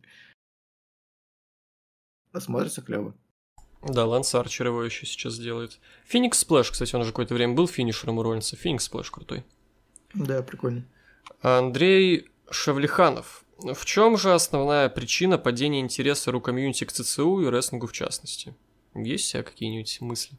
[2.34, 3.16] А смотрится клево.
[3.84, 5.80] Да, Ланс Арчер его еще сейчас делает.
[6.06, 8.56] Phoenix Splash, кстати, он уже какое-то время был финишером у Роллинса.
[8.56, 9.46] Phoenix Splash крутой.
[10.14, 10.86] Да, прикольно.
[11.42, 13.43] Андрей Шавлиханов.
[13.58, 18.56] В чем же основная причина падения интереса ру комьюнити к ЦЦУ и рестлингу в частности?
[18.96, 20.38] Есть у тебя какие-нибудь мысли?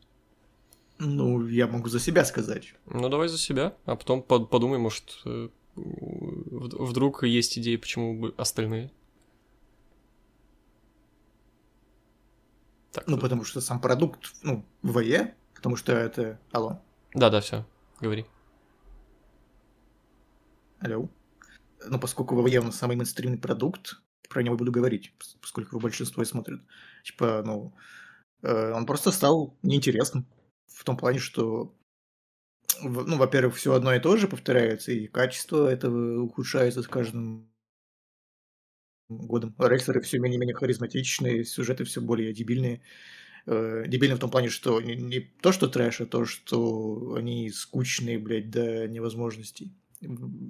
[0.98, 2.74] Ну, я могу за себя сказать.
[2.86, 8.34] Ну, давай за себя, а потом под подумай, может, э, вдруг есть идеи, почему бы
[8.36, 8.92] остальные.
[12.92, 16.38] Так, ну, потому что сам продукт, ну, ВЕ, потому что это...
[16.52, 16.80] Алло?
[17.12, 17.66] Да-да, все,
[18.00, 18.24] говори.
[20.78, 21.08] Алло?
[21.88, 23.96] Ну, поскольку его явно самый мейнстримный продукт,
[24.28, 26.60] про него буду говорить, поскольку его большинство и смотрят.
[27.04, 27.74] Типа, ну,
[28.42, 30.26] э, он просто стал неинтересным
[30.66, 31.74] в том плане, что,
[32.82, 37.50] ну, во-первых, все одно и то же повторяется, и качество этого ухудшается с каждым
[39.08, 39.54] годом.
[39.58, 42.82] Рейсеры все менее и менее харизматичные, сюжеты все более дебильные.
[43.46, 47.50] Э, дебильные в том плане, что не, не то, что трэш, а то, что они
[47.50, 49.72] скучные, блядь, до невозможностей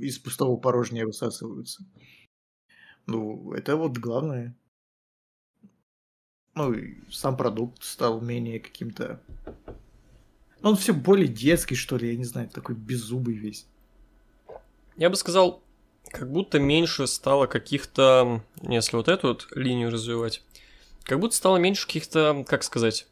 [0.01, 1.85] из пустого порожнее высасываются.
[3.07, 4.57] Ну, это вот главное.
[6.55, 9.21] Ну, и сам продукт стал менее каким-то
[10.63, 13.67] Он все более детский, что ли, я не знаю, такой беззубый весь.
[14.97, 15.63] Я бы сказал,
[16.11, 20.43] как будто меньше стало каких-то, если вот эту вот линию развивать,
[21.03, 23.07] как будто стало меньше каких-то, как сказать,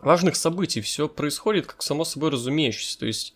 [0.00, 0.80] важных событий.
[0.80, 2.98] Все происходит как само собой разумеющееся.
[2.98, 3.34] То есть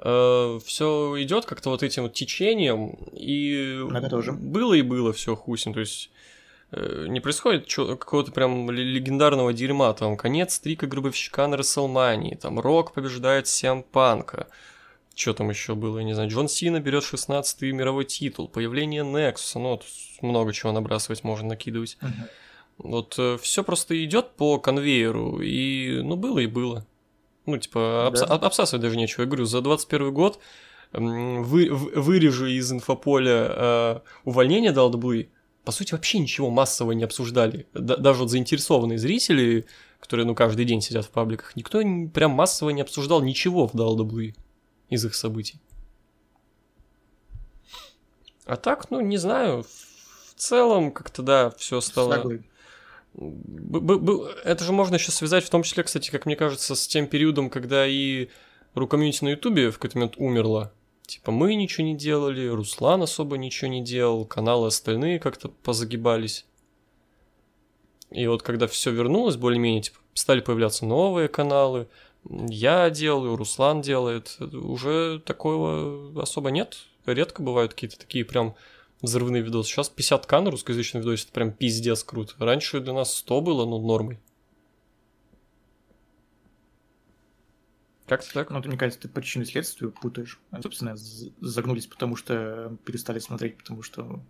[0.00, 4.32] э, все идет как-то вот этим вот течением, и тоже.
[4.32, 5.72] было и было все хусин.
[5.72, 6.10] То есть
[6.72, 12.92] э, не происходит какого-то прям легендарного дерьма, там конец стрика Гробовщика на Расселмании, там Рок
[12.92, 14.46] побеждает Сиам Панка,
[15.14, 19.52] что там еще было, я не знаю, Джон Сина берет 16-й мировой титул, появление Nexus,
[19.54, 19.84] ну, вот
[20.22, 21.98] много чего набрасывать можно, накидывать.
[22.00, 22.28] Uh-huh.
[22.82, 26.86] Вот э, все просто идет по конвейеру, и ну было и было.
[27.46, 28.34] Ну, типа, обс- да.
[28.34, 29.22] обсасывать даже нечего.
[29.22, 30.38] Я говорю, за 21 год
[30.92, 35.28] вы, вырежу из инфополя э, увольнение WWE,
[35.64, 37.66] по сути, вообще ничего массово не обсуждали.
[37.74, 39.66] Д- даже вот заинтересованные зрители,
[40.00, 41.80] которые, ну, каждый день сидят в пабликах, никто
[42.12, 44.34] прям массово не обсуждал ничего в WWE
[44.88, 45.60] из их событий.
[48.44, 52.14] А так, ну, не знаю, в целом как-то, да, все стало...
[52.14, 52.49] Согласен
[53.14, 57.50] это же можно еще связать, в том числе, кстати, как мне кажется, с тем периодом,
[57.50, 58.28] когда и
[58.74, 60.72] рукомьюнити на Ютубе в какой-то момент умерла.
[61.06, 66.46] Типа мы ничего не делали, Руслан особо ничего не делал, каналы остальные как-то позагибались.
[68.10, 71.88] И вот когда все вернулось более-менее, типа, стали появляться новые каналы,
[72.28, 76.78] я делаю, Руслан делает, уже такого особо нет.
[77.06, 78.54] Редко бывают какие-то такие прям
[79.02, 79.70] взрывные видосы.
[79.70, 82.34] Сейчас 50к на русскоязычном видосе, это прям пиздец круто.
[82.38, 84.18] Раньше для нас 100 было, ну, нормой.
[88.06, 88.50] Как-то так?
[88.50, 90.40] Ну, мне кажется, ты причины следствия путаешь.
[90.62, 94.20] Собственно, загнулись, потому что перестали смотреть, потому что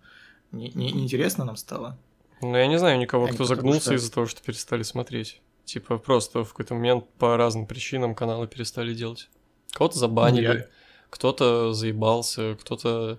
[0.52, 1.98] не, не, неинтересно нам стало.
[2.42, 3.94] Ну, я не знаю никого, а кто загнулся что...
[3.94, 5.40] из-за того, что перестали смотреть.
[5.64, 9.30] Типа, просто в какой-то момент по разным причинам каналы перестали делать.
[9.72, 10.66] Кого-то забанили, я...
[11.09, 13.18] кто-то заебался, кто-то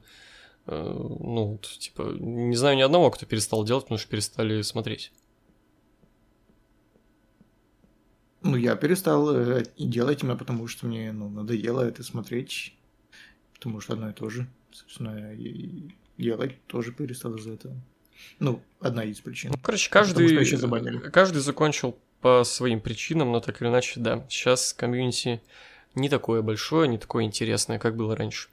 [0.76, 5.12] ну, типа, не знаю ни одного, кто перестал делать, потому что перестали смотреть.
[8.44, 12.74] Ну, я перестал э, делать именно потому, что мне ну, надоело это смотреть.
[13.54, 14.48] Потому что одно и то же.
[14.72, 17.76] Собственно, и делать тоже перестал из-за этого.
[18.40, 19.52] Ну, одна из причин.
[19.52, 24.26] Ну, короче, каждый, каждый закончил по своим причинам, но так или иначе, да.
[24.30, 25.42] Сейчас комьюнити
[25.96, 28.50] не такое большое, не такое интересное, как было раньше.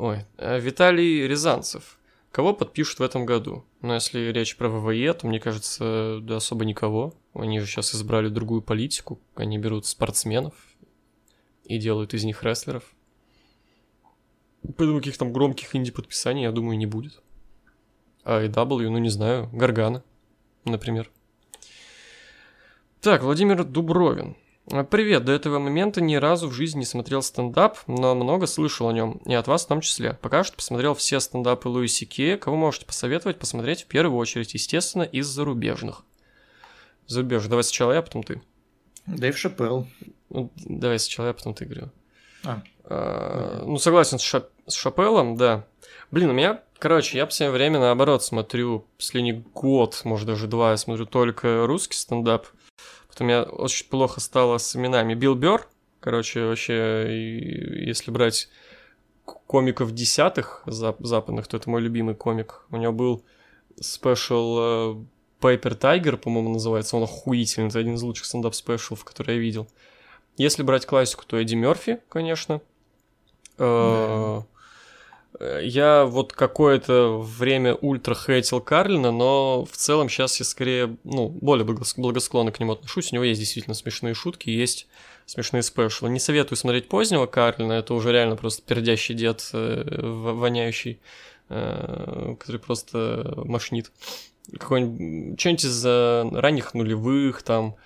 [0.00, 1.98] Ой, э, Виталий Рязанцев.
[2.32, 3.66] Кого подпишут в этом году?
[3.82, 7.12] Ну, если речь про ВВЕ, то, мне кажется, да особо никого.
[7.34, 9.20] Они же сейчас избрали другую политику.
[9.34, 10.54] Они берут спортсменов
[11.64, 12.84] и делают из них рестлеров.
[14.62, 17.22] Поэтому каких там громких инди-подписаний, я думаю, не будет.
[18.24, 20.02] А AW, ну не знаю, Гаргана,
[20.64, 21.10] например.
[23.02, 24.34] Так, Владимир Дубровин.
[24.66, 28.92] Привет, до этого момента ни разу в жизни не смотрел стендап, но много слышал о
[28.92, 30.14] нем, и от вас в том числе.
[30.22, 35.02] Пока что посмотрел все стендапы Луиси Кея, кого можете посоветовать посмотреть в первую очередь, естественно,
[35.02, 36.04] из зарубежных.
[37.06, 38.42] Зарубежных, давай сначала я, потом ты.
[39.06, 39.88] Дэйв Шапелл.
[40.28, 41.90] Ну, давай сначала я, потом ты говорю.
[42.44, 42.62] А.
[42.84, 44.50] а ну, согласен с, Шап...
[44.66, 45.66] с Шапеллом, да.
[46.12, 50.76] Блин, у меня, короче, я все время наоборот смотрю, последний год, может даже два, я
[50.76, 52.46] смотрю только русский стендап–
[53.10, 55.14] Потом я очень плохо стало с именами.
[55.14, 55.68] Билл Бёрр,
[56.00, 58.48] короче, вообще, если брать
[59.24, 62.62] комиков десятых западных, то это мой любимый комик.
[62.70, 63.24] У него был
[63.80, 65.04] спешл
[65.40, 66.96] Пайпер Тайгер, по-моему, называется.
[66.96, 67.68] Он охуительный.
[67.68, 69.68] Это один из лучших стендап-спешалов, которые я видел.
[70.36, 72.60] Если брать классику, то Эдди Мерфи, конечно.
[73.58, 74.46] Да.
[75.40, 81.64] Я вот какое-то время ультра хейтил Карлина, но в целом сейчас я скорее, ну, более
[81.64, 83.10] благосклонно к нему отношусь.
[83.10, 84.86] У него есть действительно смешные шутки, есть
[85.24, 86.10] смешные спешлы.
[86.10, 91.00] Не советую смотреть позднего Карлина, это уже реально просто пердящий дед, э, воняющий,
[91.48, 93.92] э, который просто машнит.
[94.58, 97.76] Какой-нибудь, что-нибудь из ранних нулевых, там,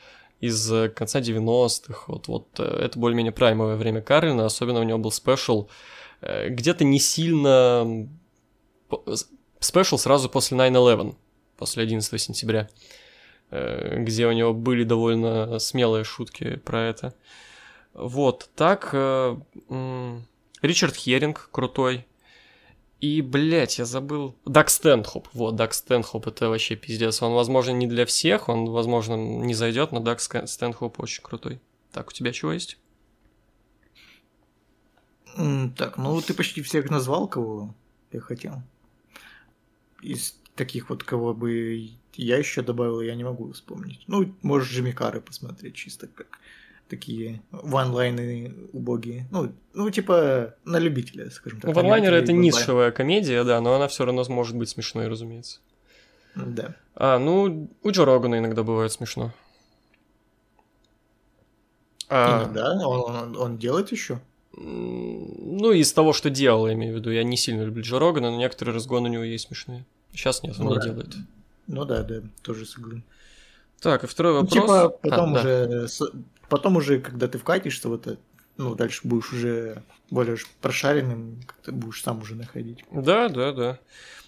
[0.41, 5.13] из конца 90-х, вот, вот э, это более-менее праймовое время Карлина, особенно у него был
[5.13, 5.71] спешл, Э,
[6.49, 8.09] где-то не сильно...
[9.61, 11.17] Спешл сразу после 9-11,
[11.57, 12.69] после 11 сентября,
[13.51, 17.15] э, где у него были довольно смелые шутки про это.
[17.95, 19.37] Вот, так, э,
[20.61, 22.07] Ричард Херинг крутой.
[23.01, 24.35] И, блядь, я забыл...
[24.47, 25.29] Дак Стэнхоп.
[25.33, 27.23] Вот, Дак Стэнхоп это вообще пиздец.
[27.23, 31.61] Он, возможно, не для всех, он, возможно, не зайдет, но Дак Стэнхоп очень крутой.
[31.93, 32.79] Так, у тебя чего есть?
[35.77, 37.75] Так, ну ты почти всех назвал, кого
[38.13, 38.63] я хотел.
[40.03, 44.05] Из таких вот, кого бы я еще добавил, я не могу вспомнить.
[44.07, 46.39] Ну, можешь Джимми Кары посмотреть, чисто как
[46.89, 49.27] такие ванлайны убогие.
[49.31, 51.75] Ну, ну, типа, на любителя, скажем так.
[51.75, 55.61] Ванлайнеры это нишевая комедия, да, но она все равно может быть смешной, разумеется.
[56.35, 56.77] Да.
[56.95, 59.33] А, ну, у Джо Рогана иногда бывает смешно.
[62.09, 62.43] А...
[62.43, 62.73] Иногда?
[62.87, 64.21] Он, он, он делает еще?
[64.57, 67.11] Ну, из того, что делал, я имею в виду.
[67.11, 69.85] Я не сильно люблю Джо Рогана, но некоторые разгоны у него есть смешные.
[70.13, 70.85] Сейчас нет, он ну, не да.
[70.85, 71.15] делает.
[71.67, 73.03] Ну да, да, тоже согласен.
[73.81, 74.55] Так, и второй вопрос.
[74.55, 76.07] Ну, типа, потом а, уже, да.
[76.49, 78.19] потом уже, когда ты вкатишься, вот
[78.57, 82.85] ну, дальше будешь уже более прошаренным, как-то будешь сам уже находить.
[82.93, 83.79] Да, да, да.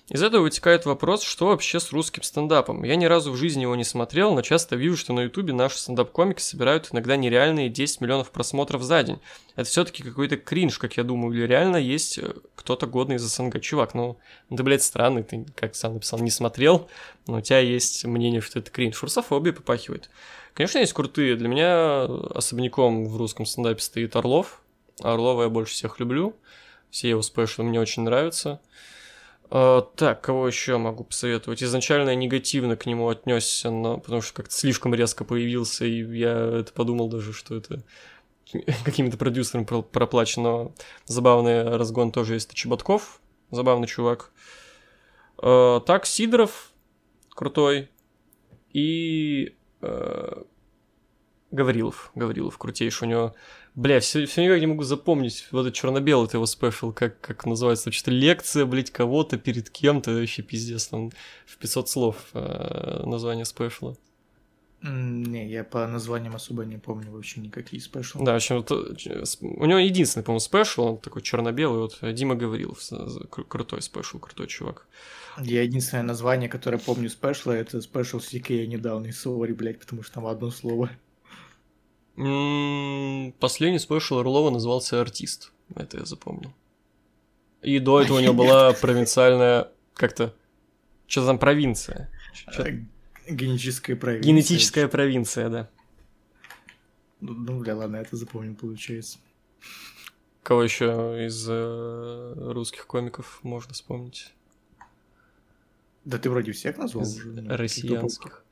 [0.08, 2.84] Из этого вытекает вопрос, что вообще с русским стендапом.
[2.84, 5.78] Я ни разу в жизни его не смотрел, но часто вижу, что на ютубе наши
[5.78, 9.18] стендап-комики собирают иногда нереальные 10 миллионов просмотров за день.
[9.56, 13.22] Это все таки какой-то кринж, как я думаю, или реально есть э, кто-то годный из
[13.22, 13.60] СНГ.
[13.60, 14.16] Чувак, ну,
[14.48, 16.88] да, блядь, странный, ты, как сам написал, не смотрел,
[17.26, 18.94] но у тебя есть мнение, что это кринж.
[18.94, 20.08] Фурсофобия попахивает.
[20.54, 21.34] Конечно, есть крутые.
[21.34, 24.62] Для меня особняком в русском стендапе стоит Орлов.
[25.02, 26.36] Орлова я больше всех люблю.
[26.90, 28.60] Все его спешлы мне очень нравятся.
[29.48, 31.62] Uh, так, кого еще могу посоветовать?
[31.62, 36.60] Изначально я негативно к нему отнесся, но потому что как-то слишком резко появился, и я
[36.60, 37.84] это подумал даже, что это
[38.84, 40.72] каким-то продюсером проплачено.
[41.04, 43.20] Забавный разгон тоже есть Чеботков,
[43.52, 44.32] забавный чувак.
[45.38, 46.70] Э, так, Сидоров,
[47.30, 47.88] крутой.
[48.72, 50.44] И э,
[51.56, 53.08] Гаврилов, Гаврилов крутейший.
[53.08, 53.34] У него
[53.76, 57.92] Бля, все, все никак не могу запомнить вот этот черно-белый его special, как, как называется,
[57.92, 61.10] что-то лекция, блядь, кого-то перед кем-то, вообще пиздец, там
[61.44, 63.94] в 500 слов э, название спешла.
[64.82, 68.24] Не, я по названиям особо не помню вообще никакие special.
[68.24, 72.34] Да, в общем, вот, э, у него единственный, по-моему, special, он такой черно-белый, вот Дима
[72.34, 72.78] говорил,
[73.30, 74.86] крутой special, крутой чувак.
[75.38, 80.26] Я единственное название, которое помню спешла, это special CK недавний, sorry, блядь, потому что там
[80.26, 80.88] одно слово.
[82.16, 85.52] Последний спешл Орлова назывался «Артист».
[85.74, 86.52] Это я запомнил.
[87.62, 89.68] И до этого у него была провинциальная...
[89.94, 90.34] Как-то...
[91.06, 92.10] Что там провинция?
[93.28, 94.28] Генетическая провинция.
[94.32, 95.70] Генетическая провинция, да.
[97.20, 99.18] Ну, ну, бля, ладно, это запомнил, получается.
[100.42, 104.32] Кого еще из э, русских комиков можно вспомнить?
[106.04, 107.46] Да ты вроде всех назвал из уже.
[107.48, 108.44] Россиянских.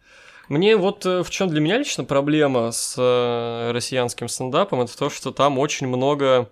[0.49, 5.11] Мне вот э, в чем для меня лично проблема с э, россиянским стендапом, это то,
[5.11, 6.51] что там очень много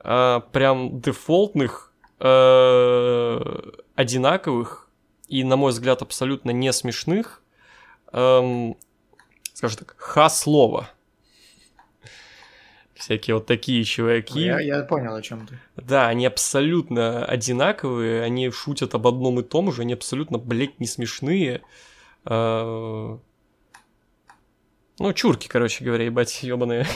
[0.00, 4.88] э, прям дефолтных, э, одинаковых
[5.28, 7.42] и, на мой взгляд, абсолютно не смешных,
[8.12, 8.72] э,
[9.54, 10.90] скажем так, ха-слова.
[12.94, 14.40] Всякие вот такие чуваки.
[14.40, 15.58] Я, я понял, о чем ты.
[15.76, 20.86] Да, они абсолютно одинаковые, они шутят об одном и том же, они абсолютно, блядь, не
[20.86, 21.60] смешные.
[22.26, 23.18] А,
[24.98, 26.86] ну, чурки, короче говоря, ебать, ебаные.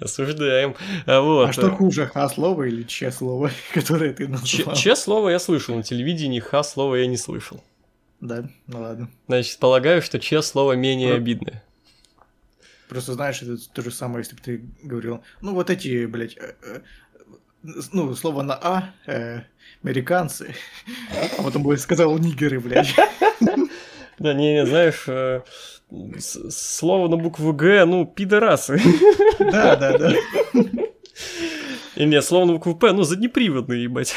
[0.00, 0.74] Осуждаем.
[1.06, 1.48] А, вот.
[1.50, 4.74] а что хуже, ха-слово или че-слово, которое ты назвал?
[4.74, 7.62] Че-слово я слышал, на телевидении ха-слово я не слышал.
[8.20, 9.10] Да, ну ладно.
[9.28, 11.62] Значит, полагаю, что че-слово менее обидное.
[12.88, 16.54] Просто знаешь, это то же самое, если бы ты говорил, ну вот эти, блядь, э,
[16.62, 16.80] э,
[17.62, 19.42] ну, слово на А, э,
[19.82, 20.54] американцы,
[21.38, 22.94] а потом бы сказал нигеры, блядь.
[24.18, 25.40] Да, не, не, знаешь, э,
[26.20, 28.78] слово на букву Г, ну, пидорасы.
[29.38, 30.12] Да, да, да.
[31.96, 34.14] И нет, слово на букву П, ну, заднеприводные, ебать.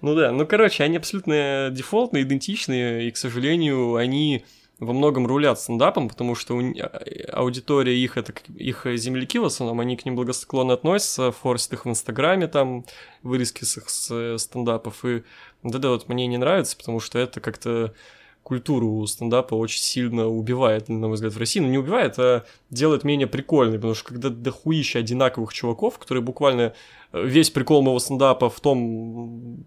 [0.00, 4.44] Ну да, ну, короче, они абсолютно дефолтные, идентичные, и, к сожалению, они
[4.80, 9.80] во многом рулят стендапом, потому что у, а, аудитория их, это их земляки в основном,
[9.80, 12.84] они к ним благосклонно относятся, форсят их в Инстаграме, там,
[13.22, 15.22] вырезки с их с стендапов, и
[15.62, 17.94] да-да, вот мне не нравится, потому что это как-то
[18.42, 21.60] культуру стендапа очень сильно убивает, на мой взгляд, в России.
[21.60, 26.74] Ну, не убивает, а делает менее прикольной, потому что когда дохуища одинаковых чуваков, которые буквально
[27.12, 29.64] э, весь прикол моего стендапа в том,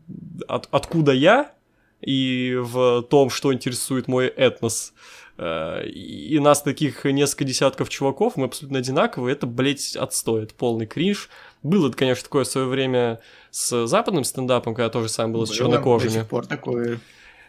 [0.48, 1.54] от, откуда я,
[2.06, 4.94] и в том, что интересует мой этнос.
[5.38, 10.86] Э, и нас таких несколько десятков чуваков, мы абсолютно одинаковые, это, блядь, отстой, это полный
[10.86, 11.30] кринж.
[11.64, 16.10] Было, конечно, такое в свое время с западным стендапом, когда тоже было, было с чернокожими.
[16.10, 17.00] До сих пор такое.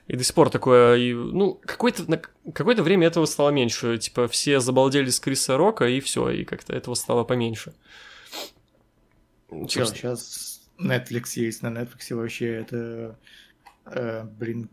[0.06, 2.20] И до сих пор такое, и, ну, какое-то,
[2.52, 3.96] какое-то время этого стало меньше.
[3.96, 7.74] Типа, все забалдели с Криса Рока, и все, и как-то этого стало поменьше.
[9.66, 13.18] Чё, сейчас Netflix есть, на Netflix вообще это
[13.86, 14.70] э, блин,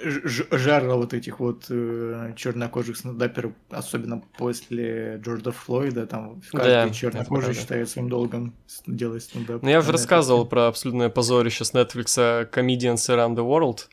[0.00, 7.54] жара вот этих вот э, чернокожих стендаперов, особенно после Джорджа Флойда, там каждый да, чернокожий
[7.54, 8.54] считает своим долгом
[8.86, 9.62] делать стендап.
[9.62, 13.88] Ну, я уже рассказывал про абсолютное позорище с Netflix Comedians Around the World.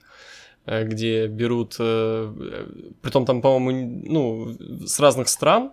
[0.65, 5.71] э, где берут, э, э, притом там, по-моему, ну, с разных стран,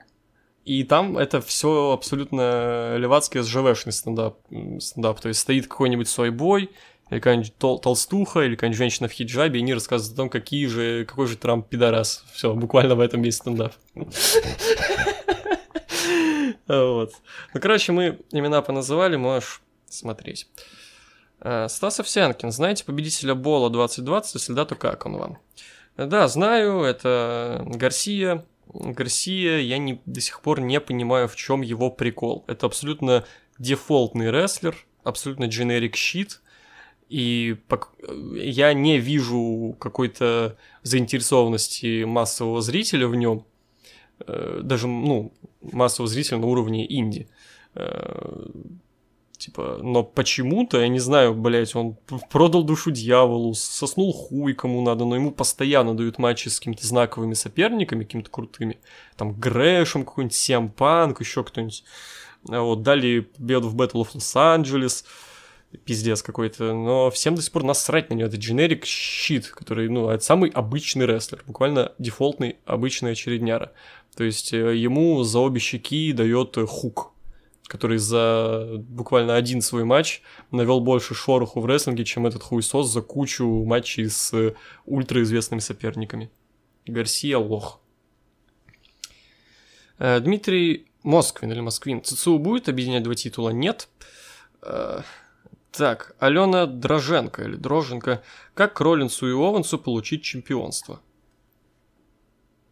[0.64, 4.38] и там это все абсолютно левацкий СЖВшный стендап,
[4.80, 5.20] стендап.
[5.20, 6.30] То есть стоит какой-нибудь свой
[7.10, 10.66] или какая-нибудь тол- толстуха, или какая-нибудь женщина в хиджабе, и они рассказывают о том, какие
[10.66, 12.24] же, какой же Трамп пидорас.
[12.32, 13.72] Все, буквально в этом есть стендап.
[16.68, 17.12] Вот.
[17.54, 20.48] Ну, короче, мы имена поназывали, можешь смотреть.
[21.40, 24.34] Э, Стас Овсянкин, знаете победителя Бола 2020?
[24.34, 25.38] Если да, то как он вам?
[25.96, 31.90] Да, знаю, это Гарсия, Гарсия, я не, до сих пор не понимаю, в чем его
[31.90, 32.44] прикол.
[32.48, 33.24] Это абсолютно
[33.58, 36.40] дефолтный рестлер, абсолютно generic щит,
[37.08, 37.56] и
[38.34, 43.44] я не вижу какой-то заинтересованности массового зрителя в нем,
[44.26, 47.28] э, даже, ну, массового зрителя на уровне инди.
[47.74, 48.46] Э,
[49.38, 51.96] типа, но почему-то, я не знаю, блять, он
[52.30, 57.34] продал душу дьяволу, соснул хуй кому надо, но ему постоянно дают матчи с какими-то знаковыми
[57.34, 58.78] соперниками, какими-то крутыми.
[59.16, 61.84] Там Грэшем какой-нибудь, Сиампанк, еще кто-нибудь.
[62.48, 65.04] А вот, дали победу в Battle of Los Angeles
[65.84, 68.28] пиздец какой-то, но всем до сих пор насрать на него.
[68.28, 73.72] Это generic щит, который, ну, это самый обычный рестлер, буквально дефолтный обычная очередняра.
[74.16, 77.12] То есть э, ему за обе щеки дает хук,
[77.66, 83.02] который за буквально один свой матч навел больше шороху в рестлинге, чем этот хуесос за
[83.02, 84.54] кучу матчей с
[84.86, 86.30] ультраизвестными соперниками.
[86.86, 87.80] Гарсия лох.
[89.98, 92.02] Э, Дмитрий Москвин или Москвин.
[92.02, 93.50] ЦЦУ будет объединять два титула?
[93.50, 93.88] Нет.
[95.76, 98.22] Так, Алена Дроженко или Дроженко.
[98.54, 101.00] Как к Роллинсу и Овансу получить чемпионство?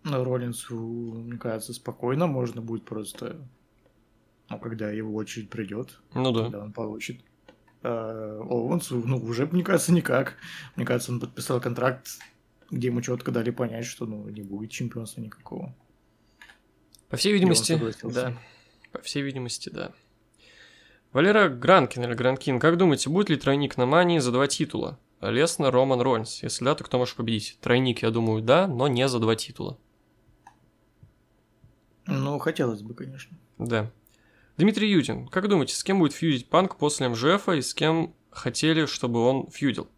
[0.04, 3.36] Ну, Роллинсу, мне кажется, спокойно можно будет просто
[4.50, 6.42] ну, когда его очередь придет, ну да.
[6.44, 7.20] когда он получит.
[7.82, 10.36] А, Оуэнсу, ну, уже, мне кажется, никак.
[10.76, 12.08] Мне кажется, он подписал контракт,
[12.70, 15.74] где ему четко дали понять, что ну, не будет чемпионства никакого.
[17.08, 18.36] По всей видимости, да.
[18.92, 19.92] По всей видимости, да.
[21.14, 24.98] Валера Гранкин или Гранкин, как думаете, будет ли тройник на Мании за два титула?
[25.20, 26.42] Лесно, Роман Рольнс.
[26.42, 27.56] Если да, то кто может победить?
[27.60, 29.78] Тройник, я думаю, да, но не за два титула.
[32.06, 33.38] Ну, хотелось бы, конечно.
[33.58, 33.92] Да.
[34.56, 38.86] Дмитрий Ютин, как думаете, с кем будет фьюдить Панк после МЖФ и с кем хотели,
[38.86, 39.88] чтобы он фьюдил?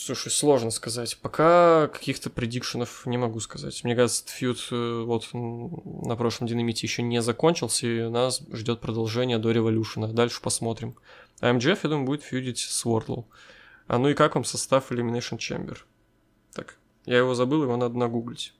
[0.00, 1.18] Слушай, сложно сказать.
[1.20, 3.82] Пока каких-то предикшенов не могу сказать.
[3.82, 9.38] Мне кажется, фьюд э, вот на прошлом динамите еще не закончился, и нас ждет продолжение
[9.38, 10.06] до революшена.
[10.06, 10.94] Дальше посмотрим.
[11.40, 13.26] А МЖФ, я думаю, будет фьюдить с Уордлоу.
[13.88, 15.78] А ну и как вам состав Elimination Chamber?
[16.52, 18.54] Так, я его забыл, его надо нагуглить.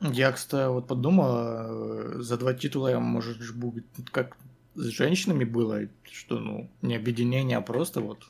[0.00, 4.36] Я, кстати, вот подумал, э, за два титула я, может, будет как
[4.74, 8.24] с женщинами было, что, ну, не объединение, а просто вот...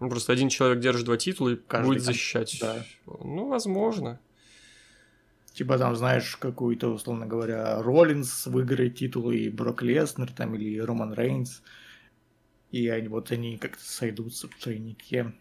[0.00, 2.58] Ну, просто один человек держит два титула и Каждый будет защищать.
[2.60, 2.84] Да.
[3.06, 4.20] Ну, возможно.
[5.52, 11.14] Типа там, знаешь, какую-то, условно говоря, Роллинс выиграет титул, и Брок Леснер, там, или Роман
[11.14, 11.62] Рейнс.
[12.70, 15.34] И они, вот они как-то сойдутся в тройнике.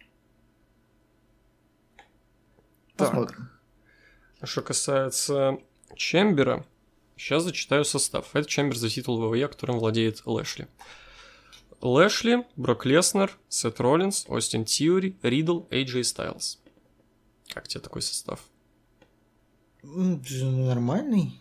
[2.95, 3.49] Посмотрим.
[4.39, 4.49] Так.
[4.49, 5.59] Что касается
[5.95, 6.65] Чембера,
[7.15, 8.35] сейчас зачитаю состав.
[8.35, 10.67] Это Чембер за титул ВВЕ, которым владеет Лэшли.
[11.81, 16.59] Лэшли, Брок Леснер, Сет Роллинс, Остин Тьюри, Ридл, Эйджей Стайлз.
[17.49, 18.43] Как тебе такой состав?
[19.83, 21.39] Нормальный.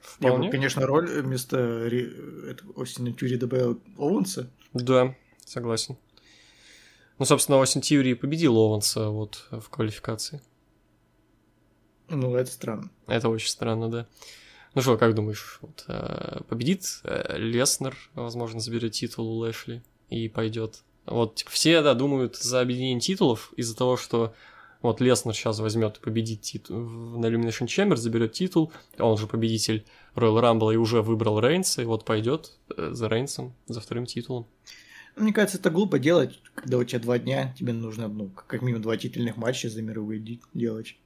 [0.00, 0.46] Вполне.
[0.46, 1.90] Я бы, конечно, роль вместо
[2.76, 4.50] Остина Тьюри добавил Оуэнса.
[4.72, 5.98] Да, согласен.
[7.18, 10.40] Ну, собственно, Остин Тьюри победил Оуэнса вот в квалификации.
[12.08, 12.90] Ну, это странно.
[13.06, 14.08] Это очень странно, да.
[14.74, 20.28] Ну что, как думаешь, вот, э, победит э, Леснер, возможно, заберет титул у Лэшли и
[20.28, 20.82] пойдет.
[21.06, 24.32] Вот типа, все, да, думают за объединение титулов из-за того, что
[24.80, 29.84] вот Леснер сейчас возьмет и победит титул на Illumination Chamber, заберет титул, он же победитель
[30.14, 34.46] Royal Rumble и уже выбрал Рейнса, и вот пойдет э, за Рейнсом, за вторым титулом.
[35.16, 38.82] Мне кажется, это глупо делать, когда у тебя два дня, тебе нужно, ну, как минимум
[38.82, 40.96] два титульных матча за мировые делать.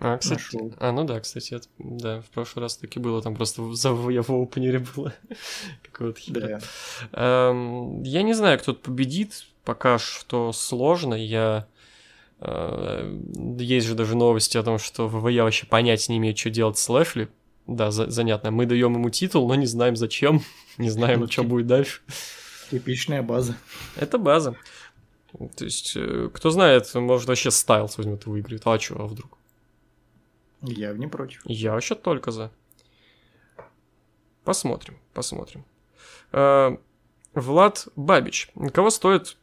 [0.00, 0.74] А, кстати, нашел.
[0.78, 4.22] А, ну да, кстати, это, да, в прошлый раз таки было, там просто за я
[4.22, 5.14] в опенере было.
[5.82, 6.60] Какого-то хитра.
[7.12, 7.50] Да.
[7.50, 11.66] Эм, я не знаю, кто победит, пока что сложно, я...
[12.40, 13.18] Э,
[13.58, 16.88] есть же даже новости о том, что ВВЕ вообще понять не имеет, что делать с
[16.88, 17.28] Лэшли.
[17.66, 18.50] Да, за, занятно.
[18.50, 20.42] Мы даем ему титул, но не знаем зачем,
[20.76, 22.02] не знаем, что будет дальше.
[22.70, 23.56] Типичная база.
[23.96, 24.56] Это база.
[25.56, 28.62] То есть, э, кто знает, может вообще Стайлс возьмет и выиграет.
[28.66, 29.38] А что, а вдруг?
[30.66, 31.42] Я не против.
[31.44, 32.50] Я вообще только за.
[34.44, 35.64] Посмотрим, посмотрим.
[36.32, 36.76] Э,
[37.34, 38.50] Влад Бабич.
[38.72, 39.36] Кого стоит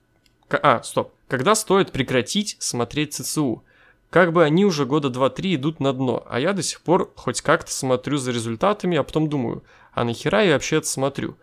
[0.50, 1.14] А, стоп.
[1.28, 3.64] Когда стоит прекратить смотреть ЦЦУ?
[4.10, 7.42] Как бы они уже года 2-3 идут на дно, а я до сих пор хоть
[7.42, 9.64] как-то смотрю за результатами, а потом думаю,
[9.94, 11.38] а нахера я вообще это смотрю?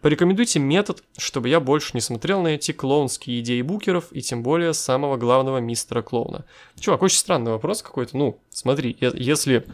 [0.00, 4.72] Порекомендуйте метод, чтобы я больше не смотрел на эти клоунские идеи букеров и тем более
[4.72, 6.46] самого главного мистера клоуна.
[6.78, 8.16] Чувак, очень странный вопрос какой-то.
[8.16, 9.66] Ну, смотри, если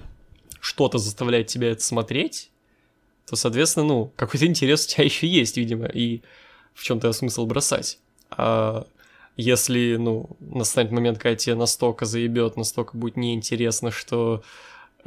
[0.61, 2.51] что-то заставляет тебя это смотреть,
[3.29, 6.23] то, соответственно, ну, какой-то интерес у тебя еще есть, видимо, и
[6.75, 8.01] в чем-то смысл бросать.
[8.31, 8.85] А
[9.37, 14.43] если, ну, настанет момент, когда тебе настолько заебет, настолько будет неинтересно, что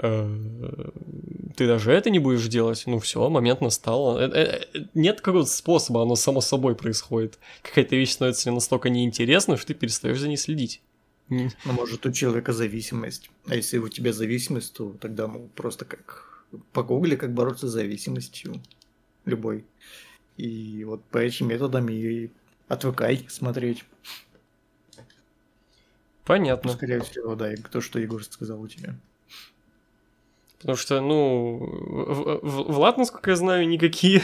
[0.02, 4.18] ты даже это не будешь делать, ну все, момент настал.
[4.18, 7.38] Э, э, э, нет какого-то способа, оно само собой происходит.
[7.64, 10.82] Какая-то вещь становится настолько неинтересна, что ты перестаешь за ней следить.
[11.28, 13.30] Ну, может, у человека зависимость.
[13.48, 18.62] А если у тебя зависимость, то тогда ну, просто как погугли, как бороться с зависимостью
[19.26, 19.66] любой.
[20.38, 22.30] И вот по этим методам и
[22.68, 23.84] отвыкай смотреть.
[26.24, 26.72] Понятно.
[26.72, 28.96] Скорее всего, да, то, что Егор сказал у тебя.
[30.60, 31.58] Потому что, ну,
[32.42, 34.22] Влад, насколько я знаю, никакие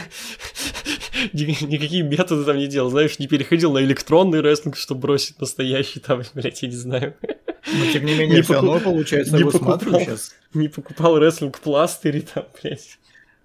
[1.32, 2.90] никакие методы там не делал.
[2.90, 7.14] Знаешь, не переходил на электронный рестлинг, чтобы бросить настоящий там, блядь, я не знаю.
[7.22, 10.34] Но тем не менее, не все равно, получается, не его покупал, смотрю сейчас.
[10.54, 12.98] Не покупал рестлинг пластыри там, блядь.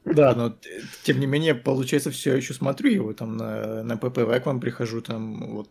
[0.06, 0.56] Да, но
[1.04, 5.02] тем не менее, получается, все еще смотрю его там на, на ППВ к вам прихожу,
[5.02, 5.70] там вот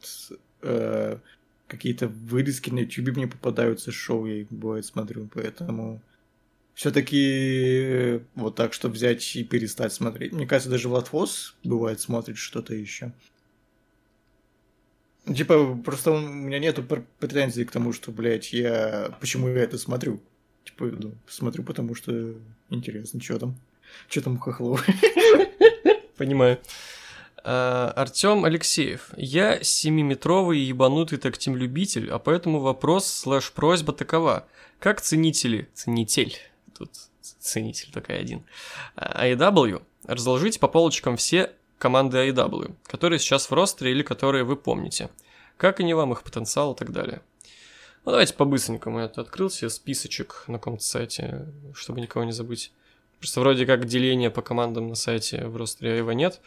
[0.63, 1.19] э,
[1.67, 6.01] какие-то вырезки на YouTube мне попадаются, шоу я бывает смотрю, поэтому
[6.81, 10.33] все-таки вот так, чтобы взять и перестать смотреть.
[10.33, 13.13] Мне кажется, даже Влад Фос бывает смотрит что-то еще.
[15.27, 16.83] Типа, просто у меня нету
[17.19, 19.15] претензий к тому, что, блядь, я...
[19.21, 20.23] Почему я это смотрю?
[20.65, 22.35] Типа, ну, смотрю, потому что
[22.71, 23.61] интересно, что там.
[24.09, 24.81] Что там у Хохлова?
[26.17, 26.61] Понимаю.
[27.45, 29.11] А, Артем Алексеев.
[29.19, 34.47] Я 7-метровый ебанутый тактим-любитель, а поэтому вопрос слэш просьба такова.
[34.79, 36.39] Как ценители, ценитель,
[36.81, 38.45] тут ценитель такой один,
[38.97, 45.11] AEW, разложите по полочкам все команды AEW, которые сейчас в ростере или которые вы помните.
[45.57, 47.21] Как они вам, их потенциал и так далее.
[48.05, 49.01] Ну, давайте по-быстренькому.
[49.01, 52.73] Я открыл себе списочек на каком-то сайте, чтобы никого не забыть.
[53.19, 56.41] Просто вроде как деления по командам на сайте в ростере его нет.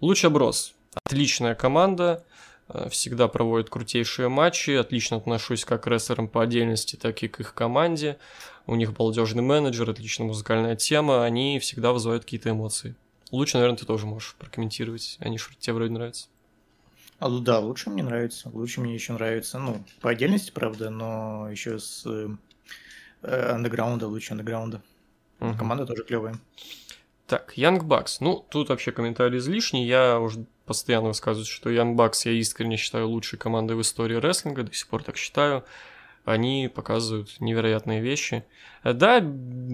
[0.00, 0.74] Луч Брос.
[1.04, 2.24] Отличная команда.
[2.72, 4.70] Э, всегда проводит крутейшие матчи.
[4.70, 8.18] Отлично отношусь как к рестлерам по отдельности, так и к их команде.
[8.66, 11.24] У них балдежный менеджер, отличная музыкальная тема.
[11.24, 12.94] Они всегда вызывают какие-то эмоции.
[13.30, 15.16] Лучше, наверное, ты тоже можешь прокомментировать.
[15.20, 16.28] Они же тебе вроде нравятся.
[17.18, 18.48] А, ну да, лучше мне нравится.
[18.52, 19.58] Лучше мне еще нравится.
[19.58, 22.28] Ну, по отдельности, правда, но еще с э
[23.22, 24.80] андеграунда, лучше андеграунда.
[25.40, 25.58] Угу.
[25.58, 26.38] Команда тоже клевая.
[27.30, 28.16] Так, Young Bucks.
[28.18, 29.86] Ну, тут вообще комментарий излишний.
[29.86, 34.64] Я уже постоянно высказываю, что Young Bucks я искренне считаю лучшей командой в истории рестлинга,
[34.64, 35.64] до сих пор так считаю.
[36.24, 38.44] Они показывают невероятные вещи.
[38.82, 39.24] Да,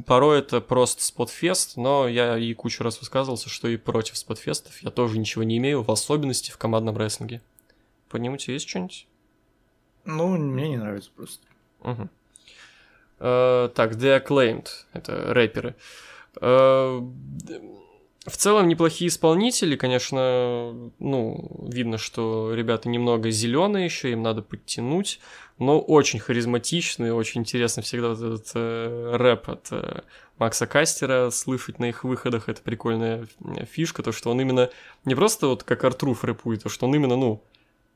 [0.07, 4.91] порой это просто спотфест, но я и кучу раз высказывался, что и против спотфестов я
[4.91, 7.41] тоже ничего не имею, в особенности в командном рестлинге.
[8.11, 9.09] По нему тебе есть что-нибудь?
[10.05, 11.47] Ну, мне не нравится просто.
[11.81, 12.09] Угу.
[13.19, 15.71] Uh, так, The Acclaimed, это рэперы.
[15.71, 15.75] Uh,
[18.27, 25.21] в целом неплохие исполнители, конечно, ну, видно, что ребята немного зеленые еще, им надо подтянуть,
[25.59, 30.01] но очень харизматичные, очень интересно всегда вот этот э, рэп от э,
[30.39, 33.27] Макса Кастера слышать на их выходах, это прикольная
[33.71, 34.71] фишка, то, что он именно
[35.05, 37.43] не просто вот как Артруф рэпует, а что он именно, ну,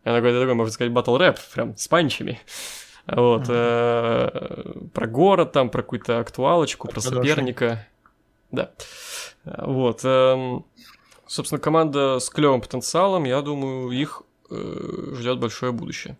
[0.05, 2.41] я такой, такой можно сказать, батл рэп, прям с панчами.
[3.07, 7.87] Вот, э, про город там, про какую-то актуалочку, про соперника.
[8.53, 8.73] Да.
[9.45, 10.01] Вот.
[10.05, 10.61] Э,
[11.27, 16.19] собственно, команда с клевым потенциалом, я думаю, их э, ждет большое будущее.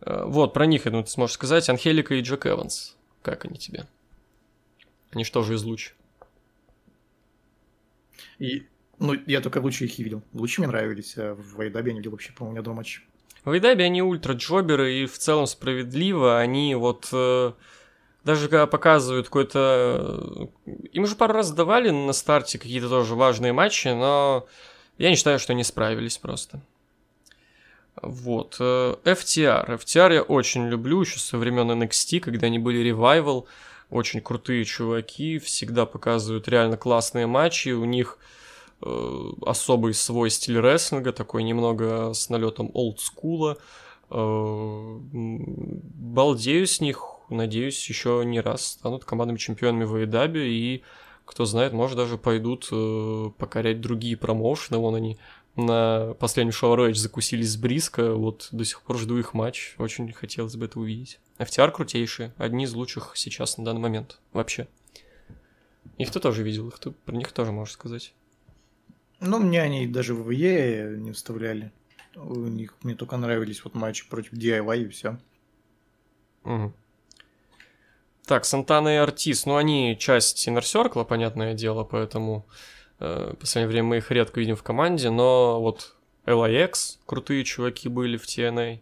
[0.00, 1.68] Э, вот, про них, я думаю, ты сможешь сказать.
[1.68, 2.96] Анхелика и Джек Эванс.
[3.22, 3.86] Как они тебе?
[5.10, 5.94] Они что же из луч?
[8.38, 8.66] И,
[8.98, 10.22] ну, я только лучше их и видел.
[10.32, 13.00] Лучше мне нравились, а в Вайдабе я не видел вообще, по-моему, ни одного матча.
[13.42, 16.38] В Вайдабе они ультра-джоберы, и в целом справедливо.
[16.38, 17.08] Они вот...
[17.12, 17.52] Э,
[18.28, 20.50] даже когда показывают какой-то...
[20.66, 24.46] Э, им уже пару раз давали на старте какие-то тоже важные матчи, но
[24.98, 26.60] я не считаю, что они справились просто.
[28.02, 28.58] Вот.
[28.60, 29.78] Э, FTR.
[29.78, 33.46] FTR я очень люблю еще со времен NXT, когда они были ревайвал.
[33.88, 37.70] Очень крутые чуваки, всегда показывают реально классные матчи.
[37.70, 38.18] У них
[38.82, 43.56] э, особый свой стиль рестлинга, такой немного с налетом олдскула.
[44.10, 50.82] Э, балдею с них, надеюсь, еще не раз станут командными чемпионами в AEW и
[51.24, 55.18] кто знает, может даже пойдут э, покорять другие промоушены, вон они
[55.56, 60.10] на последнем шоу Рэйдж закусились с Бриско, вот до сих пор жду их матч, очень
[60.12, 61.20] хотелось бы это увидеть.
[61.38, 64.68] FTR крутейшие, одни из лучших сейчас на данный момент вообще.
[65.98, 68.14] Их ты тоже видел, их ты, про них тоже можешь сказать.
[69.20, 71.72] Ну, мне они даже в ВЕ не вставляли.
[72.14, 75.18] У них мне только нравились вот матчи против DIY и все.
[76.44, 76.72] Угу.
[78.28, 82.44] Так, Сантана и Артис, ну они часть Inner Circle, понятное дело, поэтому
[83.00, 85.94] э, в последнее время мы их редко видим в команде, но вот
[86.26, 88.80] LAX, крутые чуваки были в TNA,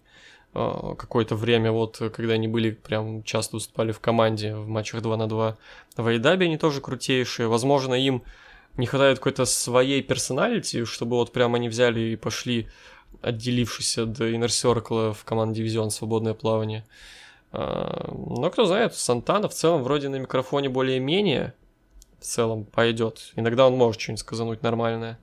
[0.53, 5.17] э, какое-то время вот, когда они были, прям часто выступали в команде в матчах 2
[5.17, 5.57] на 2.
[5.97, 8.25] В Айдабе они тоже крутейшие, возможно, им
[8.77, 12.69] не хватает какой-то своей персоналити, чтобы вот прям они взяли и пошли,
[13.23, 16.85] отделившись от Inner Circle в команду Дивизион Свободное плавание.
[17.59, 21.55] А, но кто знает, Сантана в целом вроде на микрофоне более-менее
[22.19, 23.33] в целом пойдет.
[23.35, 25.19] Иногда он может что-нибудь сказануть нормальное.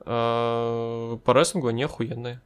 [0.00, 2.40] А, по рестлингу они охуенные.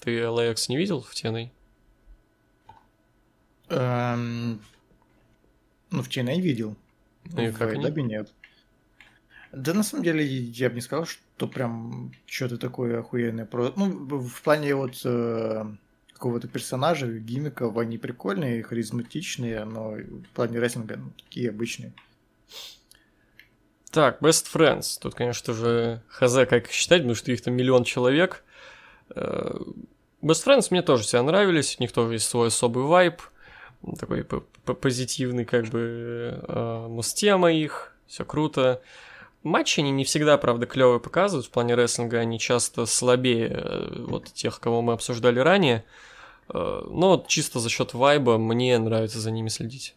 [0.00, 1.50] Ты LAX не видел в TNA?
[3.68, 4.62] Эм...
[5.90, 6.76] Ну, в TNA видел.
[7.24, 8.02] Ну и как они?
[8.04, 8.32] нет.
[9.52, 13.46] Да, на самом деле, я бы не сказал, что прям что-то такое охуенное.
[13.52, 15.64] Ну, в плане вот э,
[16.16, 21.92] какого-то персонажа, гиммиков, они прикольные, харизматичные, но в плане рестлинга ну, такие обычные.
[23.90, 24.98] Так, Best Friends.
[24.98, 28.44] Тут, конечно же, хз, как их считать, потому что их там миллион человек.
[29.14, 29.58] Э,
[30.22, 33.20] Best Friends мне тоже все нравились, у них тоже есть свой особый вайб,
[33.98, 38.80] такой позитивный, как бы, э, мустема их, все круто.
[39.46, 44.24] Матчи они не всегда, правда, клевые показывают в плане рестлинга, они часто слабее э, вот
[44.32, 45.84] тех, кого мы обсуждали ранее.
[46.52, 49.94] Э, но чисто за счет вайба мне нравится за ними следить.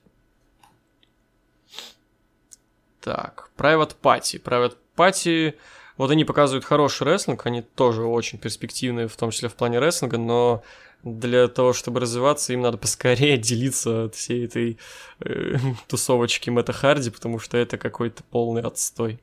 [3.02, 4.40] Так, Private Party.
[4.40, 5.56] Private Party,
[5.98, 10.20] вот они показывают хороший рестлинг, они тоже очень перспективные, в том числе в плане рестлинга,
[10.20, 10.62] но
[11.02, 14.78] для того, чтобы развиваться, им надо поскорее отделиться от всей этой
[15.22, 15.56] э,
[15.88, 19.20] тусовочки Мэтта Харди, потому что это какой-то полный отстой.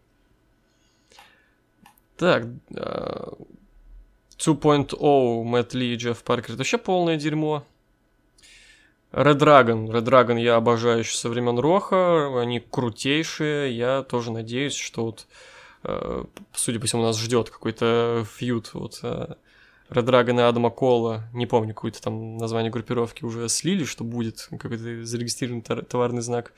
[2.16, 6.50] Так, 2.0 Мэтт Ли и Джефф Паркер.
[6.50, 7.64] Это вообще полное дерьмо.
[9.12, 9.86] Red Dragon.
[9.86, 12.40] Red Dragon я обожаю еще со времен Роха.
[12.40, 13.76] Они крутейшие.
[13.76, 15.26] Я тоже надеюсь, что вот,
[15.84, 18.70] э, судя по всему, нас ждет какой-то фьют.
[18.74, 19.34] Вот, э,
[19.90, 21.24] Red Dragon и Адама Кола.
[21.32, 26.52] Не помню, какое-то там название группировки уже слили, что будет какой-то зарегистрированный товарный знак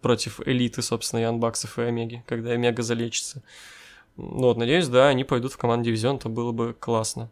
[0.00, 3.42] против элиты, собственно, и анбаксов и Омеги, когда Омега залечится.
[4.20, 7.30] Ну вот, надеюсь, да, они пойдут в команду Дивизион, это было бы классно.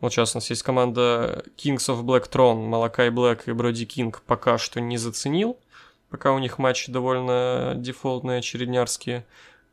[0.00, 4.22] Вот сейчас у нас есть команда Kings of Black Throne, Малакай Блэк и Броди Кинг
[4.22, 5.58] пока что не заценил.
[6.10, 9.26] Пока у них матчи довольно дефолтные, очереднярские.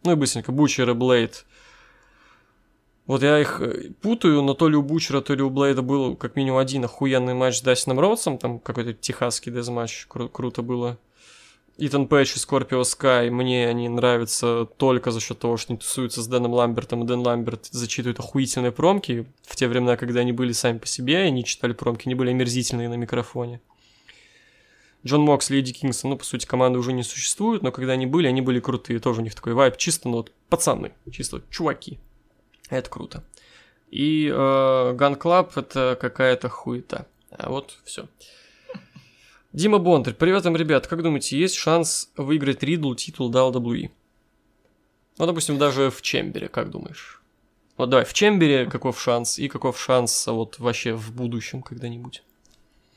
[0.03, 1.45] Ну и быстренько, Бучер и Блейд.
[3.05, 6.15] Вот я их э, путаю, но то ли у Бучера, то ли у Блейда был
[6.15, 10.97] как минимум один охуенный матч с Дастином Роудсом, там какой-то техасский дезматч, кру- круто было.
[11.77, 16.21] Итан Пэтч и Скорпио Скай, мне они нравятся только за счет того, что они тусуются
[16.21, 20.53] с Дэном Ламбертом, и Дэн Ламберт зачитывает охуительные промки в те времена, когда они были
[20.53, 23.59] сами по себе, они читали промки, они были омерзительные на микрофоне.
[25.05, 28.05] Джон Моксли и Эдди Кингсон, ну, по сути, команды уже не существуют, но когда они
[28.05, 31.99] были, они были крутые, тоже у них такой вайб, чисто, ну, вот, пацаны, чисто чуваки.
[32.69, 33.23] Это круто.
[33.91, 37.05] И э, Gun Club это какая-то хуета.
[37.29, 38.07] А вот все.
[39.55, 40.85] Дима Бондарь, привет вам, ребят.
[40.85, 43.89] Как думаете, есть шанс выиграть Ридл титул WWE?
[45.17, 47.23] Ну, допустим, даже в Чембере, как думаешь?
[47.77, 52.21] Вот давай, в Чембере каков шанс и каков шанс вот вообще в будущем когда-нибудь?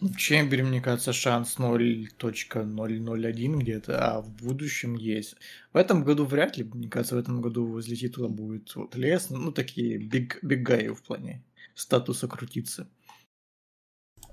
[0.01, 5.37] В Чембере, мне кажется, шанс 0.001 где-то, а в будущем есть.
[5.73, 9.31] В этом году вряд ли, мне кажется, в этом году возле титула будет вот лес,
[9.31, 11.45] ну, такие биг, биг в плане
[11.77, 12.89] статуса крутиться.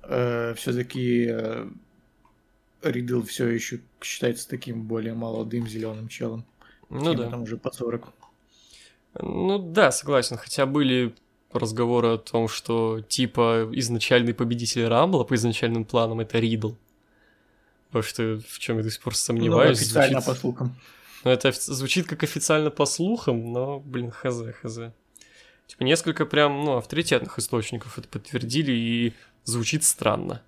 [0.02, 1.70] Э, Все-таки э,
[2.92, 6.46] Ридл все еще считается таким более молодым зеленым челом.
[6.90, 7.30] Ну да.
[7.30, 8.08] Там уже по 40.
[9.22, 10.38] Ну да, согласен.
[10.38, 11.16] Хотя были
[11.52, 16.74] разговоры о том, что типа изначальный победитель Рамбла по изначальным планам это Ридл.
[17.88, 19.80] Потому что в чем я до сих пор сомневаюсь.
[19.80, 20.36] Ну, официально звучит...
[20.36, 20.76] по слухам.
[21.24, 24.80] Ну, это звучит как официально по слухам, но, блин, хз, хз.
[25.68, 29.14] Типа несколько прям, ну, авторитетных источников это подтвердили, и
[29.44, 30.44] звучит странно.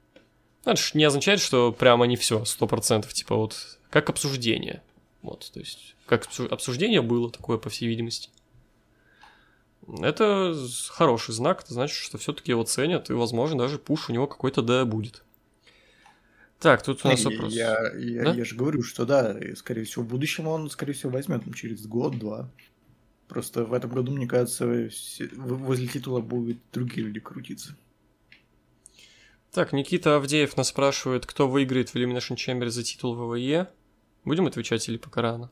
[0.68, 4.84] Ну, это не означает, что прямо не все, сто процентов, типа вот, как обсуждение.
[5.22, 8.30] Вот, то есть, как обсуждение было такое, по всей видимости.
[9.88, 10.54] Это
[10.90, 14.62] хороший знак, это значит, что все-таки его ценят, и, возможно, даже пуш у него какой-то
[14.62, 15.24] да будет.
[16.60, 17.54] Так, тут у нас вопрос.
[17.54, 18.34] Я, я, да?
[18.34, 22.52] я же говорю, что да, скорее всего, в будущем он, скорее всего, возьмет через год-два.
[23.30, 24.90] Просто в этом году, мне кажется,
[25.32, 27.78] возле титула будут другие люди крутиться.
[29.58, 33.68] Так, Никита Авдеев нас спрашивает, кто выиграет в Elimination Chamber за титул ВВЕ.
[34.24, 35.50] Будем отвечать или пока рано?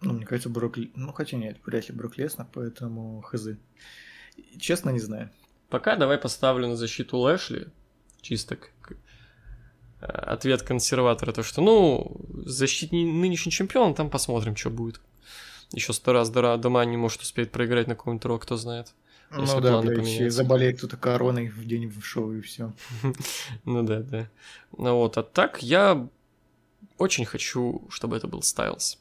[0.00, 0.78] Ну, мне кажется, Брок...
[0.94, 3.48] Ну, хотя нет, вряд ли Брок Леснер, поэтому хз.
[4.58, 5.28] Честно, не знаю.
[5.68, 7.68] Пока давай поставлю на защиту Лэшли.
[8.22, 8.96] Чисто как
[10.00, 15.02] э, ответ консерватора, то что, ну, защитить нынешний чемпион, там посмотрим, что будет.
[15.70, 18.94] Еще сто раз до, до Мани может успеть проиграть на какой-нибудь рок, кто знает.
[19.30, 20.24] Если ну да, планы поменяются.
[20.24, 22.72] и заболеет кто-то короной в день в шоу и все.
[23.64, 24.28] Ну да, да.
[24.76, 26.08] Ну вот, а так я
[26.98, 28.98] очень хочу, чтобы это был Стайлз.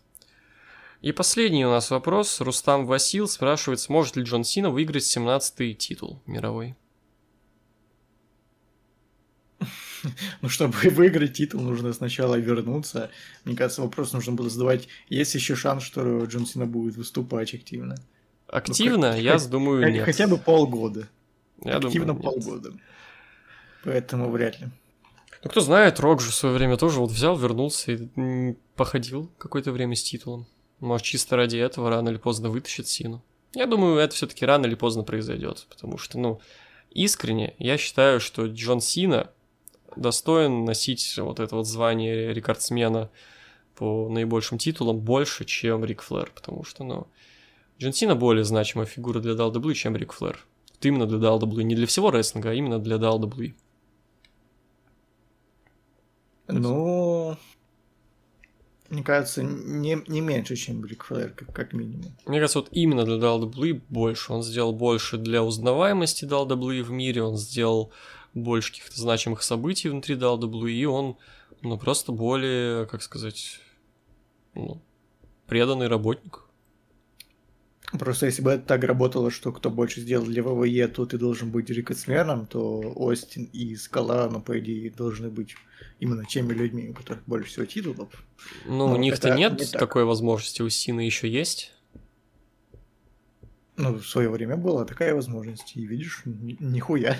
[1.01, 2.41] И последний у нас вопрос.
[2.41, 6.76] Рустам Васил спрашивает, сможет ли Джон Сина выиграть 17-й титул мировой.
[10.41, 13.09] Ну, чтобы выиграть титул, нужно сначала вернуться.
[13.43, 17.95] Мне кажется, вопрос нужно было задавать, есть еще шанс, что Джон Сина будет выступать активно.
[18.47, 20.05] Активно, хоть- я хоть- думаю, Хотя- нет.
[20.05, 21.07] Хотя бы полгода.
[21.63, 22.45] Я активно думаю, нет.
[22.45, 22.73] полгода.
[23.83, 24.67] Поэтому вряд ли.
[25.43, 29.71] Ну, кто знает, Рок же в свое время тоже вот взял, вернулся и походил какое-то
[29.71, 30.47] время с титулом.
[30.79, 33.23] Может, чисто ради этого рано или поздно вытащит Сину.
[33.53, 36.41] Я думаю, это все-таки рано или поздно произойдет, потому что, ну,
[36.91, 39.29] искренне я считаю, что Джон Сина
[39.95, 43.09] достоин носить вот это вот звание рекордсмена
[43.75, 47.07] по наибольшим титулам больше, чем Рик Флэр, потому что, ну,
[47.80, 50.45] Джон Сина более значимая фигура для WWE, чем Рик Флэр.
[50.71, 53.53] Вот именно для WWE, не для всего рестлинга, а именно для WWE.
[56.47, 57.38] Ну,
[58.89, 62.15] мне кажется, не, не меньше, чем Рик Флэр, как, как минимум.
[62.26, 64.32] Мне кажется, вот именно для WWE больше.
[64.32, 67.91] Он сделал больше для узнаваемости WWE в мире, он сделал
[68.34, 71.17] больше каких-то значимых событий внутри WWE, и он,
[71.61, 73.59] ну, просто более, как сказать,
[74.53, 74.82] ну,
[75.47, 76.44] преданный работник.
[77.91, 81.51] Просто если бы это так работало, что кто больше сделал для ВВЕ, то ты должен
[81.51, 85.55] быть рекордсменом, то Остин и Скала, ну, по идее, должны быть
[85.99, 88.09] именно теми людьми, у которых больше всего титулов.
[88.65, 89.79] Ну, Ну, у них-то это нет не так.
[89.79, 91.73] такой возможности, у Сины еще есть.
[93.77, 97.17] Ну, в свое время была такая возможность, и видишь, ни- нихуя.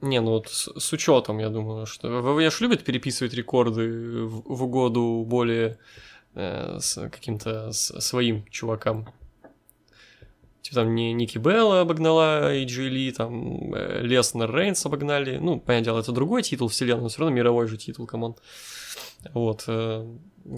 [0.00, 4.42] Не, ну вот с, с учетом, я думаю, что ВВЕ ж любит переписывать рекорды в,
[4.56, 5.78] в угоду более
[6.34, 9.08] э, с каким-то своим чувакам.
[10.62, 15.38] Типа там не Ники Белла обогнала AJ Ли, там э, Леснер Рейнс обогнали.
[15.38, 18.36] Ну, понятное дело, это другой титул вселенной, но все равно мировой же титул, come on.
[19.34, 19.64] Вот.
[19.66, 20.06] э,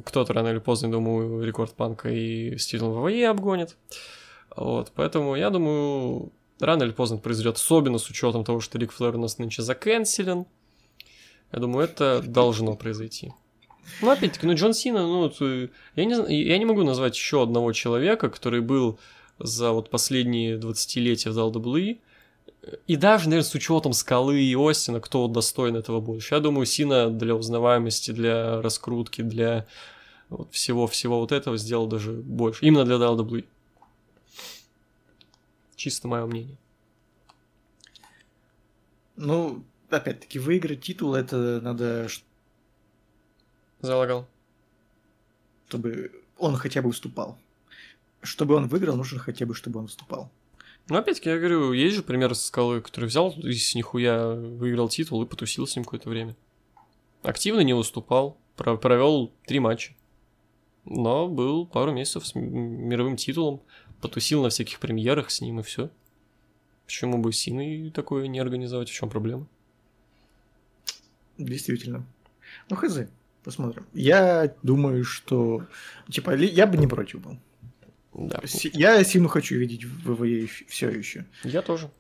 [0.05, 3.77] кто-то рано или поздно, думаю, рекорд Панка и с WWE обгонит.
[4.55, 9.17] Вот, поэтому я думаю, рано или поздно произойдет, особенно с учетом того, что Рик Флэр
[9.17, 10.47] у нас нынче заканцелен.
[11.53, 13.33] Я думаю, это должно произойти.
[14.01, 17.73] Ну, опять-таки, ну, Джон Сина, ну, э, я не, я не могу назвать еще одного
[17.73, 18.99] человека, который был
[19.39, 21.99] за вот последние 20-летия в WWE,
[22.87, 26.35] и даже, наверное, с учетом Скалы и Остина, кто вот достоин этого больше.
[26.35, 29.66] Я думаю, Сина для узнаваемости, для раскрутки, для
[30.51, 32.64] всего-всего вот этого сделал даже больше.
[32.64, 33.45] Именно для WWE.
[35.76, 36.57] Чисто мое мнение.
[39.16, 42.09] Ну, опять-таки, выиграть титул, это надо,
[43.80, 44.26] Залагал.
[45.68, 47.39] чтобы он хотя бы выступал.
[48.25, 50.33] Чтобы он выиграл, нужно хотя бы, чтобы он выступал.
[50.89, 54.89] Ну, опять-таки, я говорю, есть же пример со скалы, который взял и с нихуя выиграл
[54.89, 56.35] титул и потусил с ним какое-то время.
[57.22, 59.95] Активно не выступал, про- провел три матча.
[60.85, 63.62] Но был пару месяцев с мировым титулом,
[64.01, 65.91] потусил на всяких премьерах с ним и все.
[66.85, 68.91] Почему бы Синой такое не организовать?
[68.91, 69.47] В чем проблема?
[71.39, 72.05] Действительно.
[72.68, 72.99] Ну, хз,
[73.43, 73.87] посмотрим.
[73.95, 75.64] Я думаю, что...
[76.11, 77.39] Типа, я бы не против был.
[78.15, 78.41] Да.
[78.73, 81.27] Я Сину хочу видеть в ВВЕ все еще.
[81.43, 81.91] Я тоже.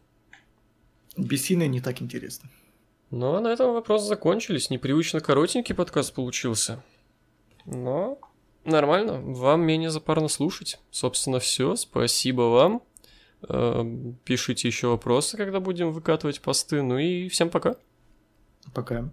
[1.16, 2.48] Без Сины не так интересно.
[3.10, 4.70] Ну, а на этом вопросы закончились.
[4.70, 6.82] Непривычно коротенький подкаст получился.
[7.64, 8.18] Но
[8.64, 9.20] нормально.
[9.20, 10.80] Вам менее запарно слушать.
[10.90, 11.76] Собственно, все.
[11.76, 12.82] Спасибо вам.
[13.48, 16.82] Эм, Пишите еще вопросы, когда будем выкатывать посты.
[16.82, 17.76] Ну и всем пока.
[18.72, 19.10] Пока.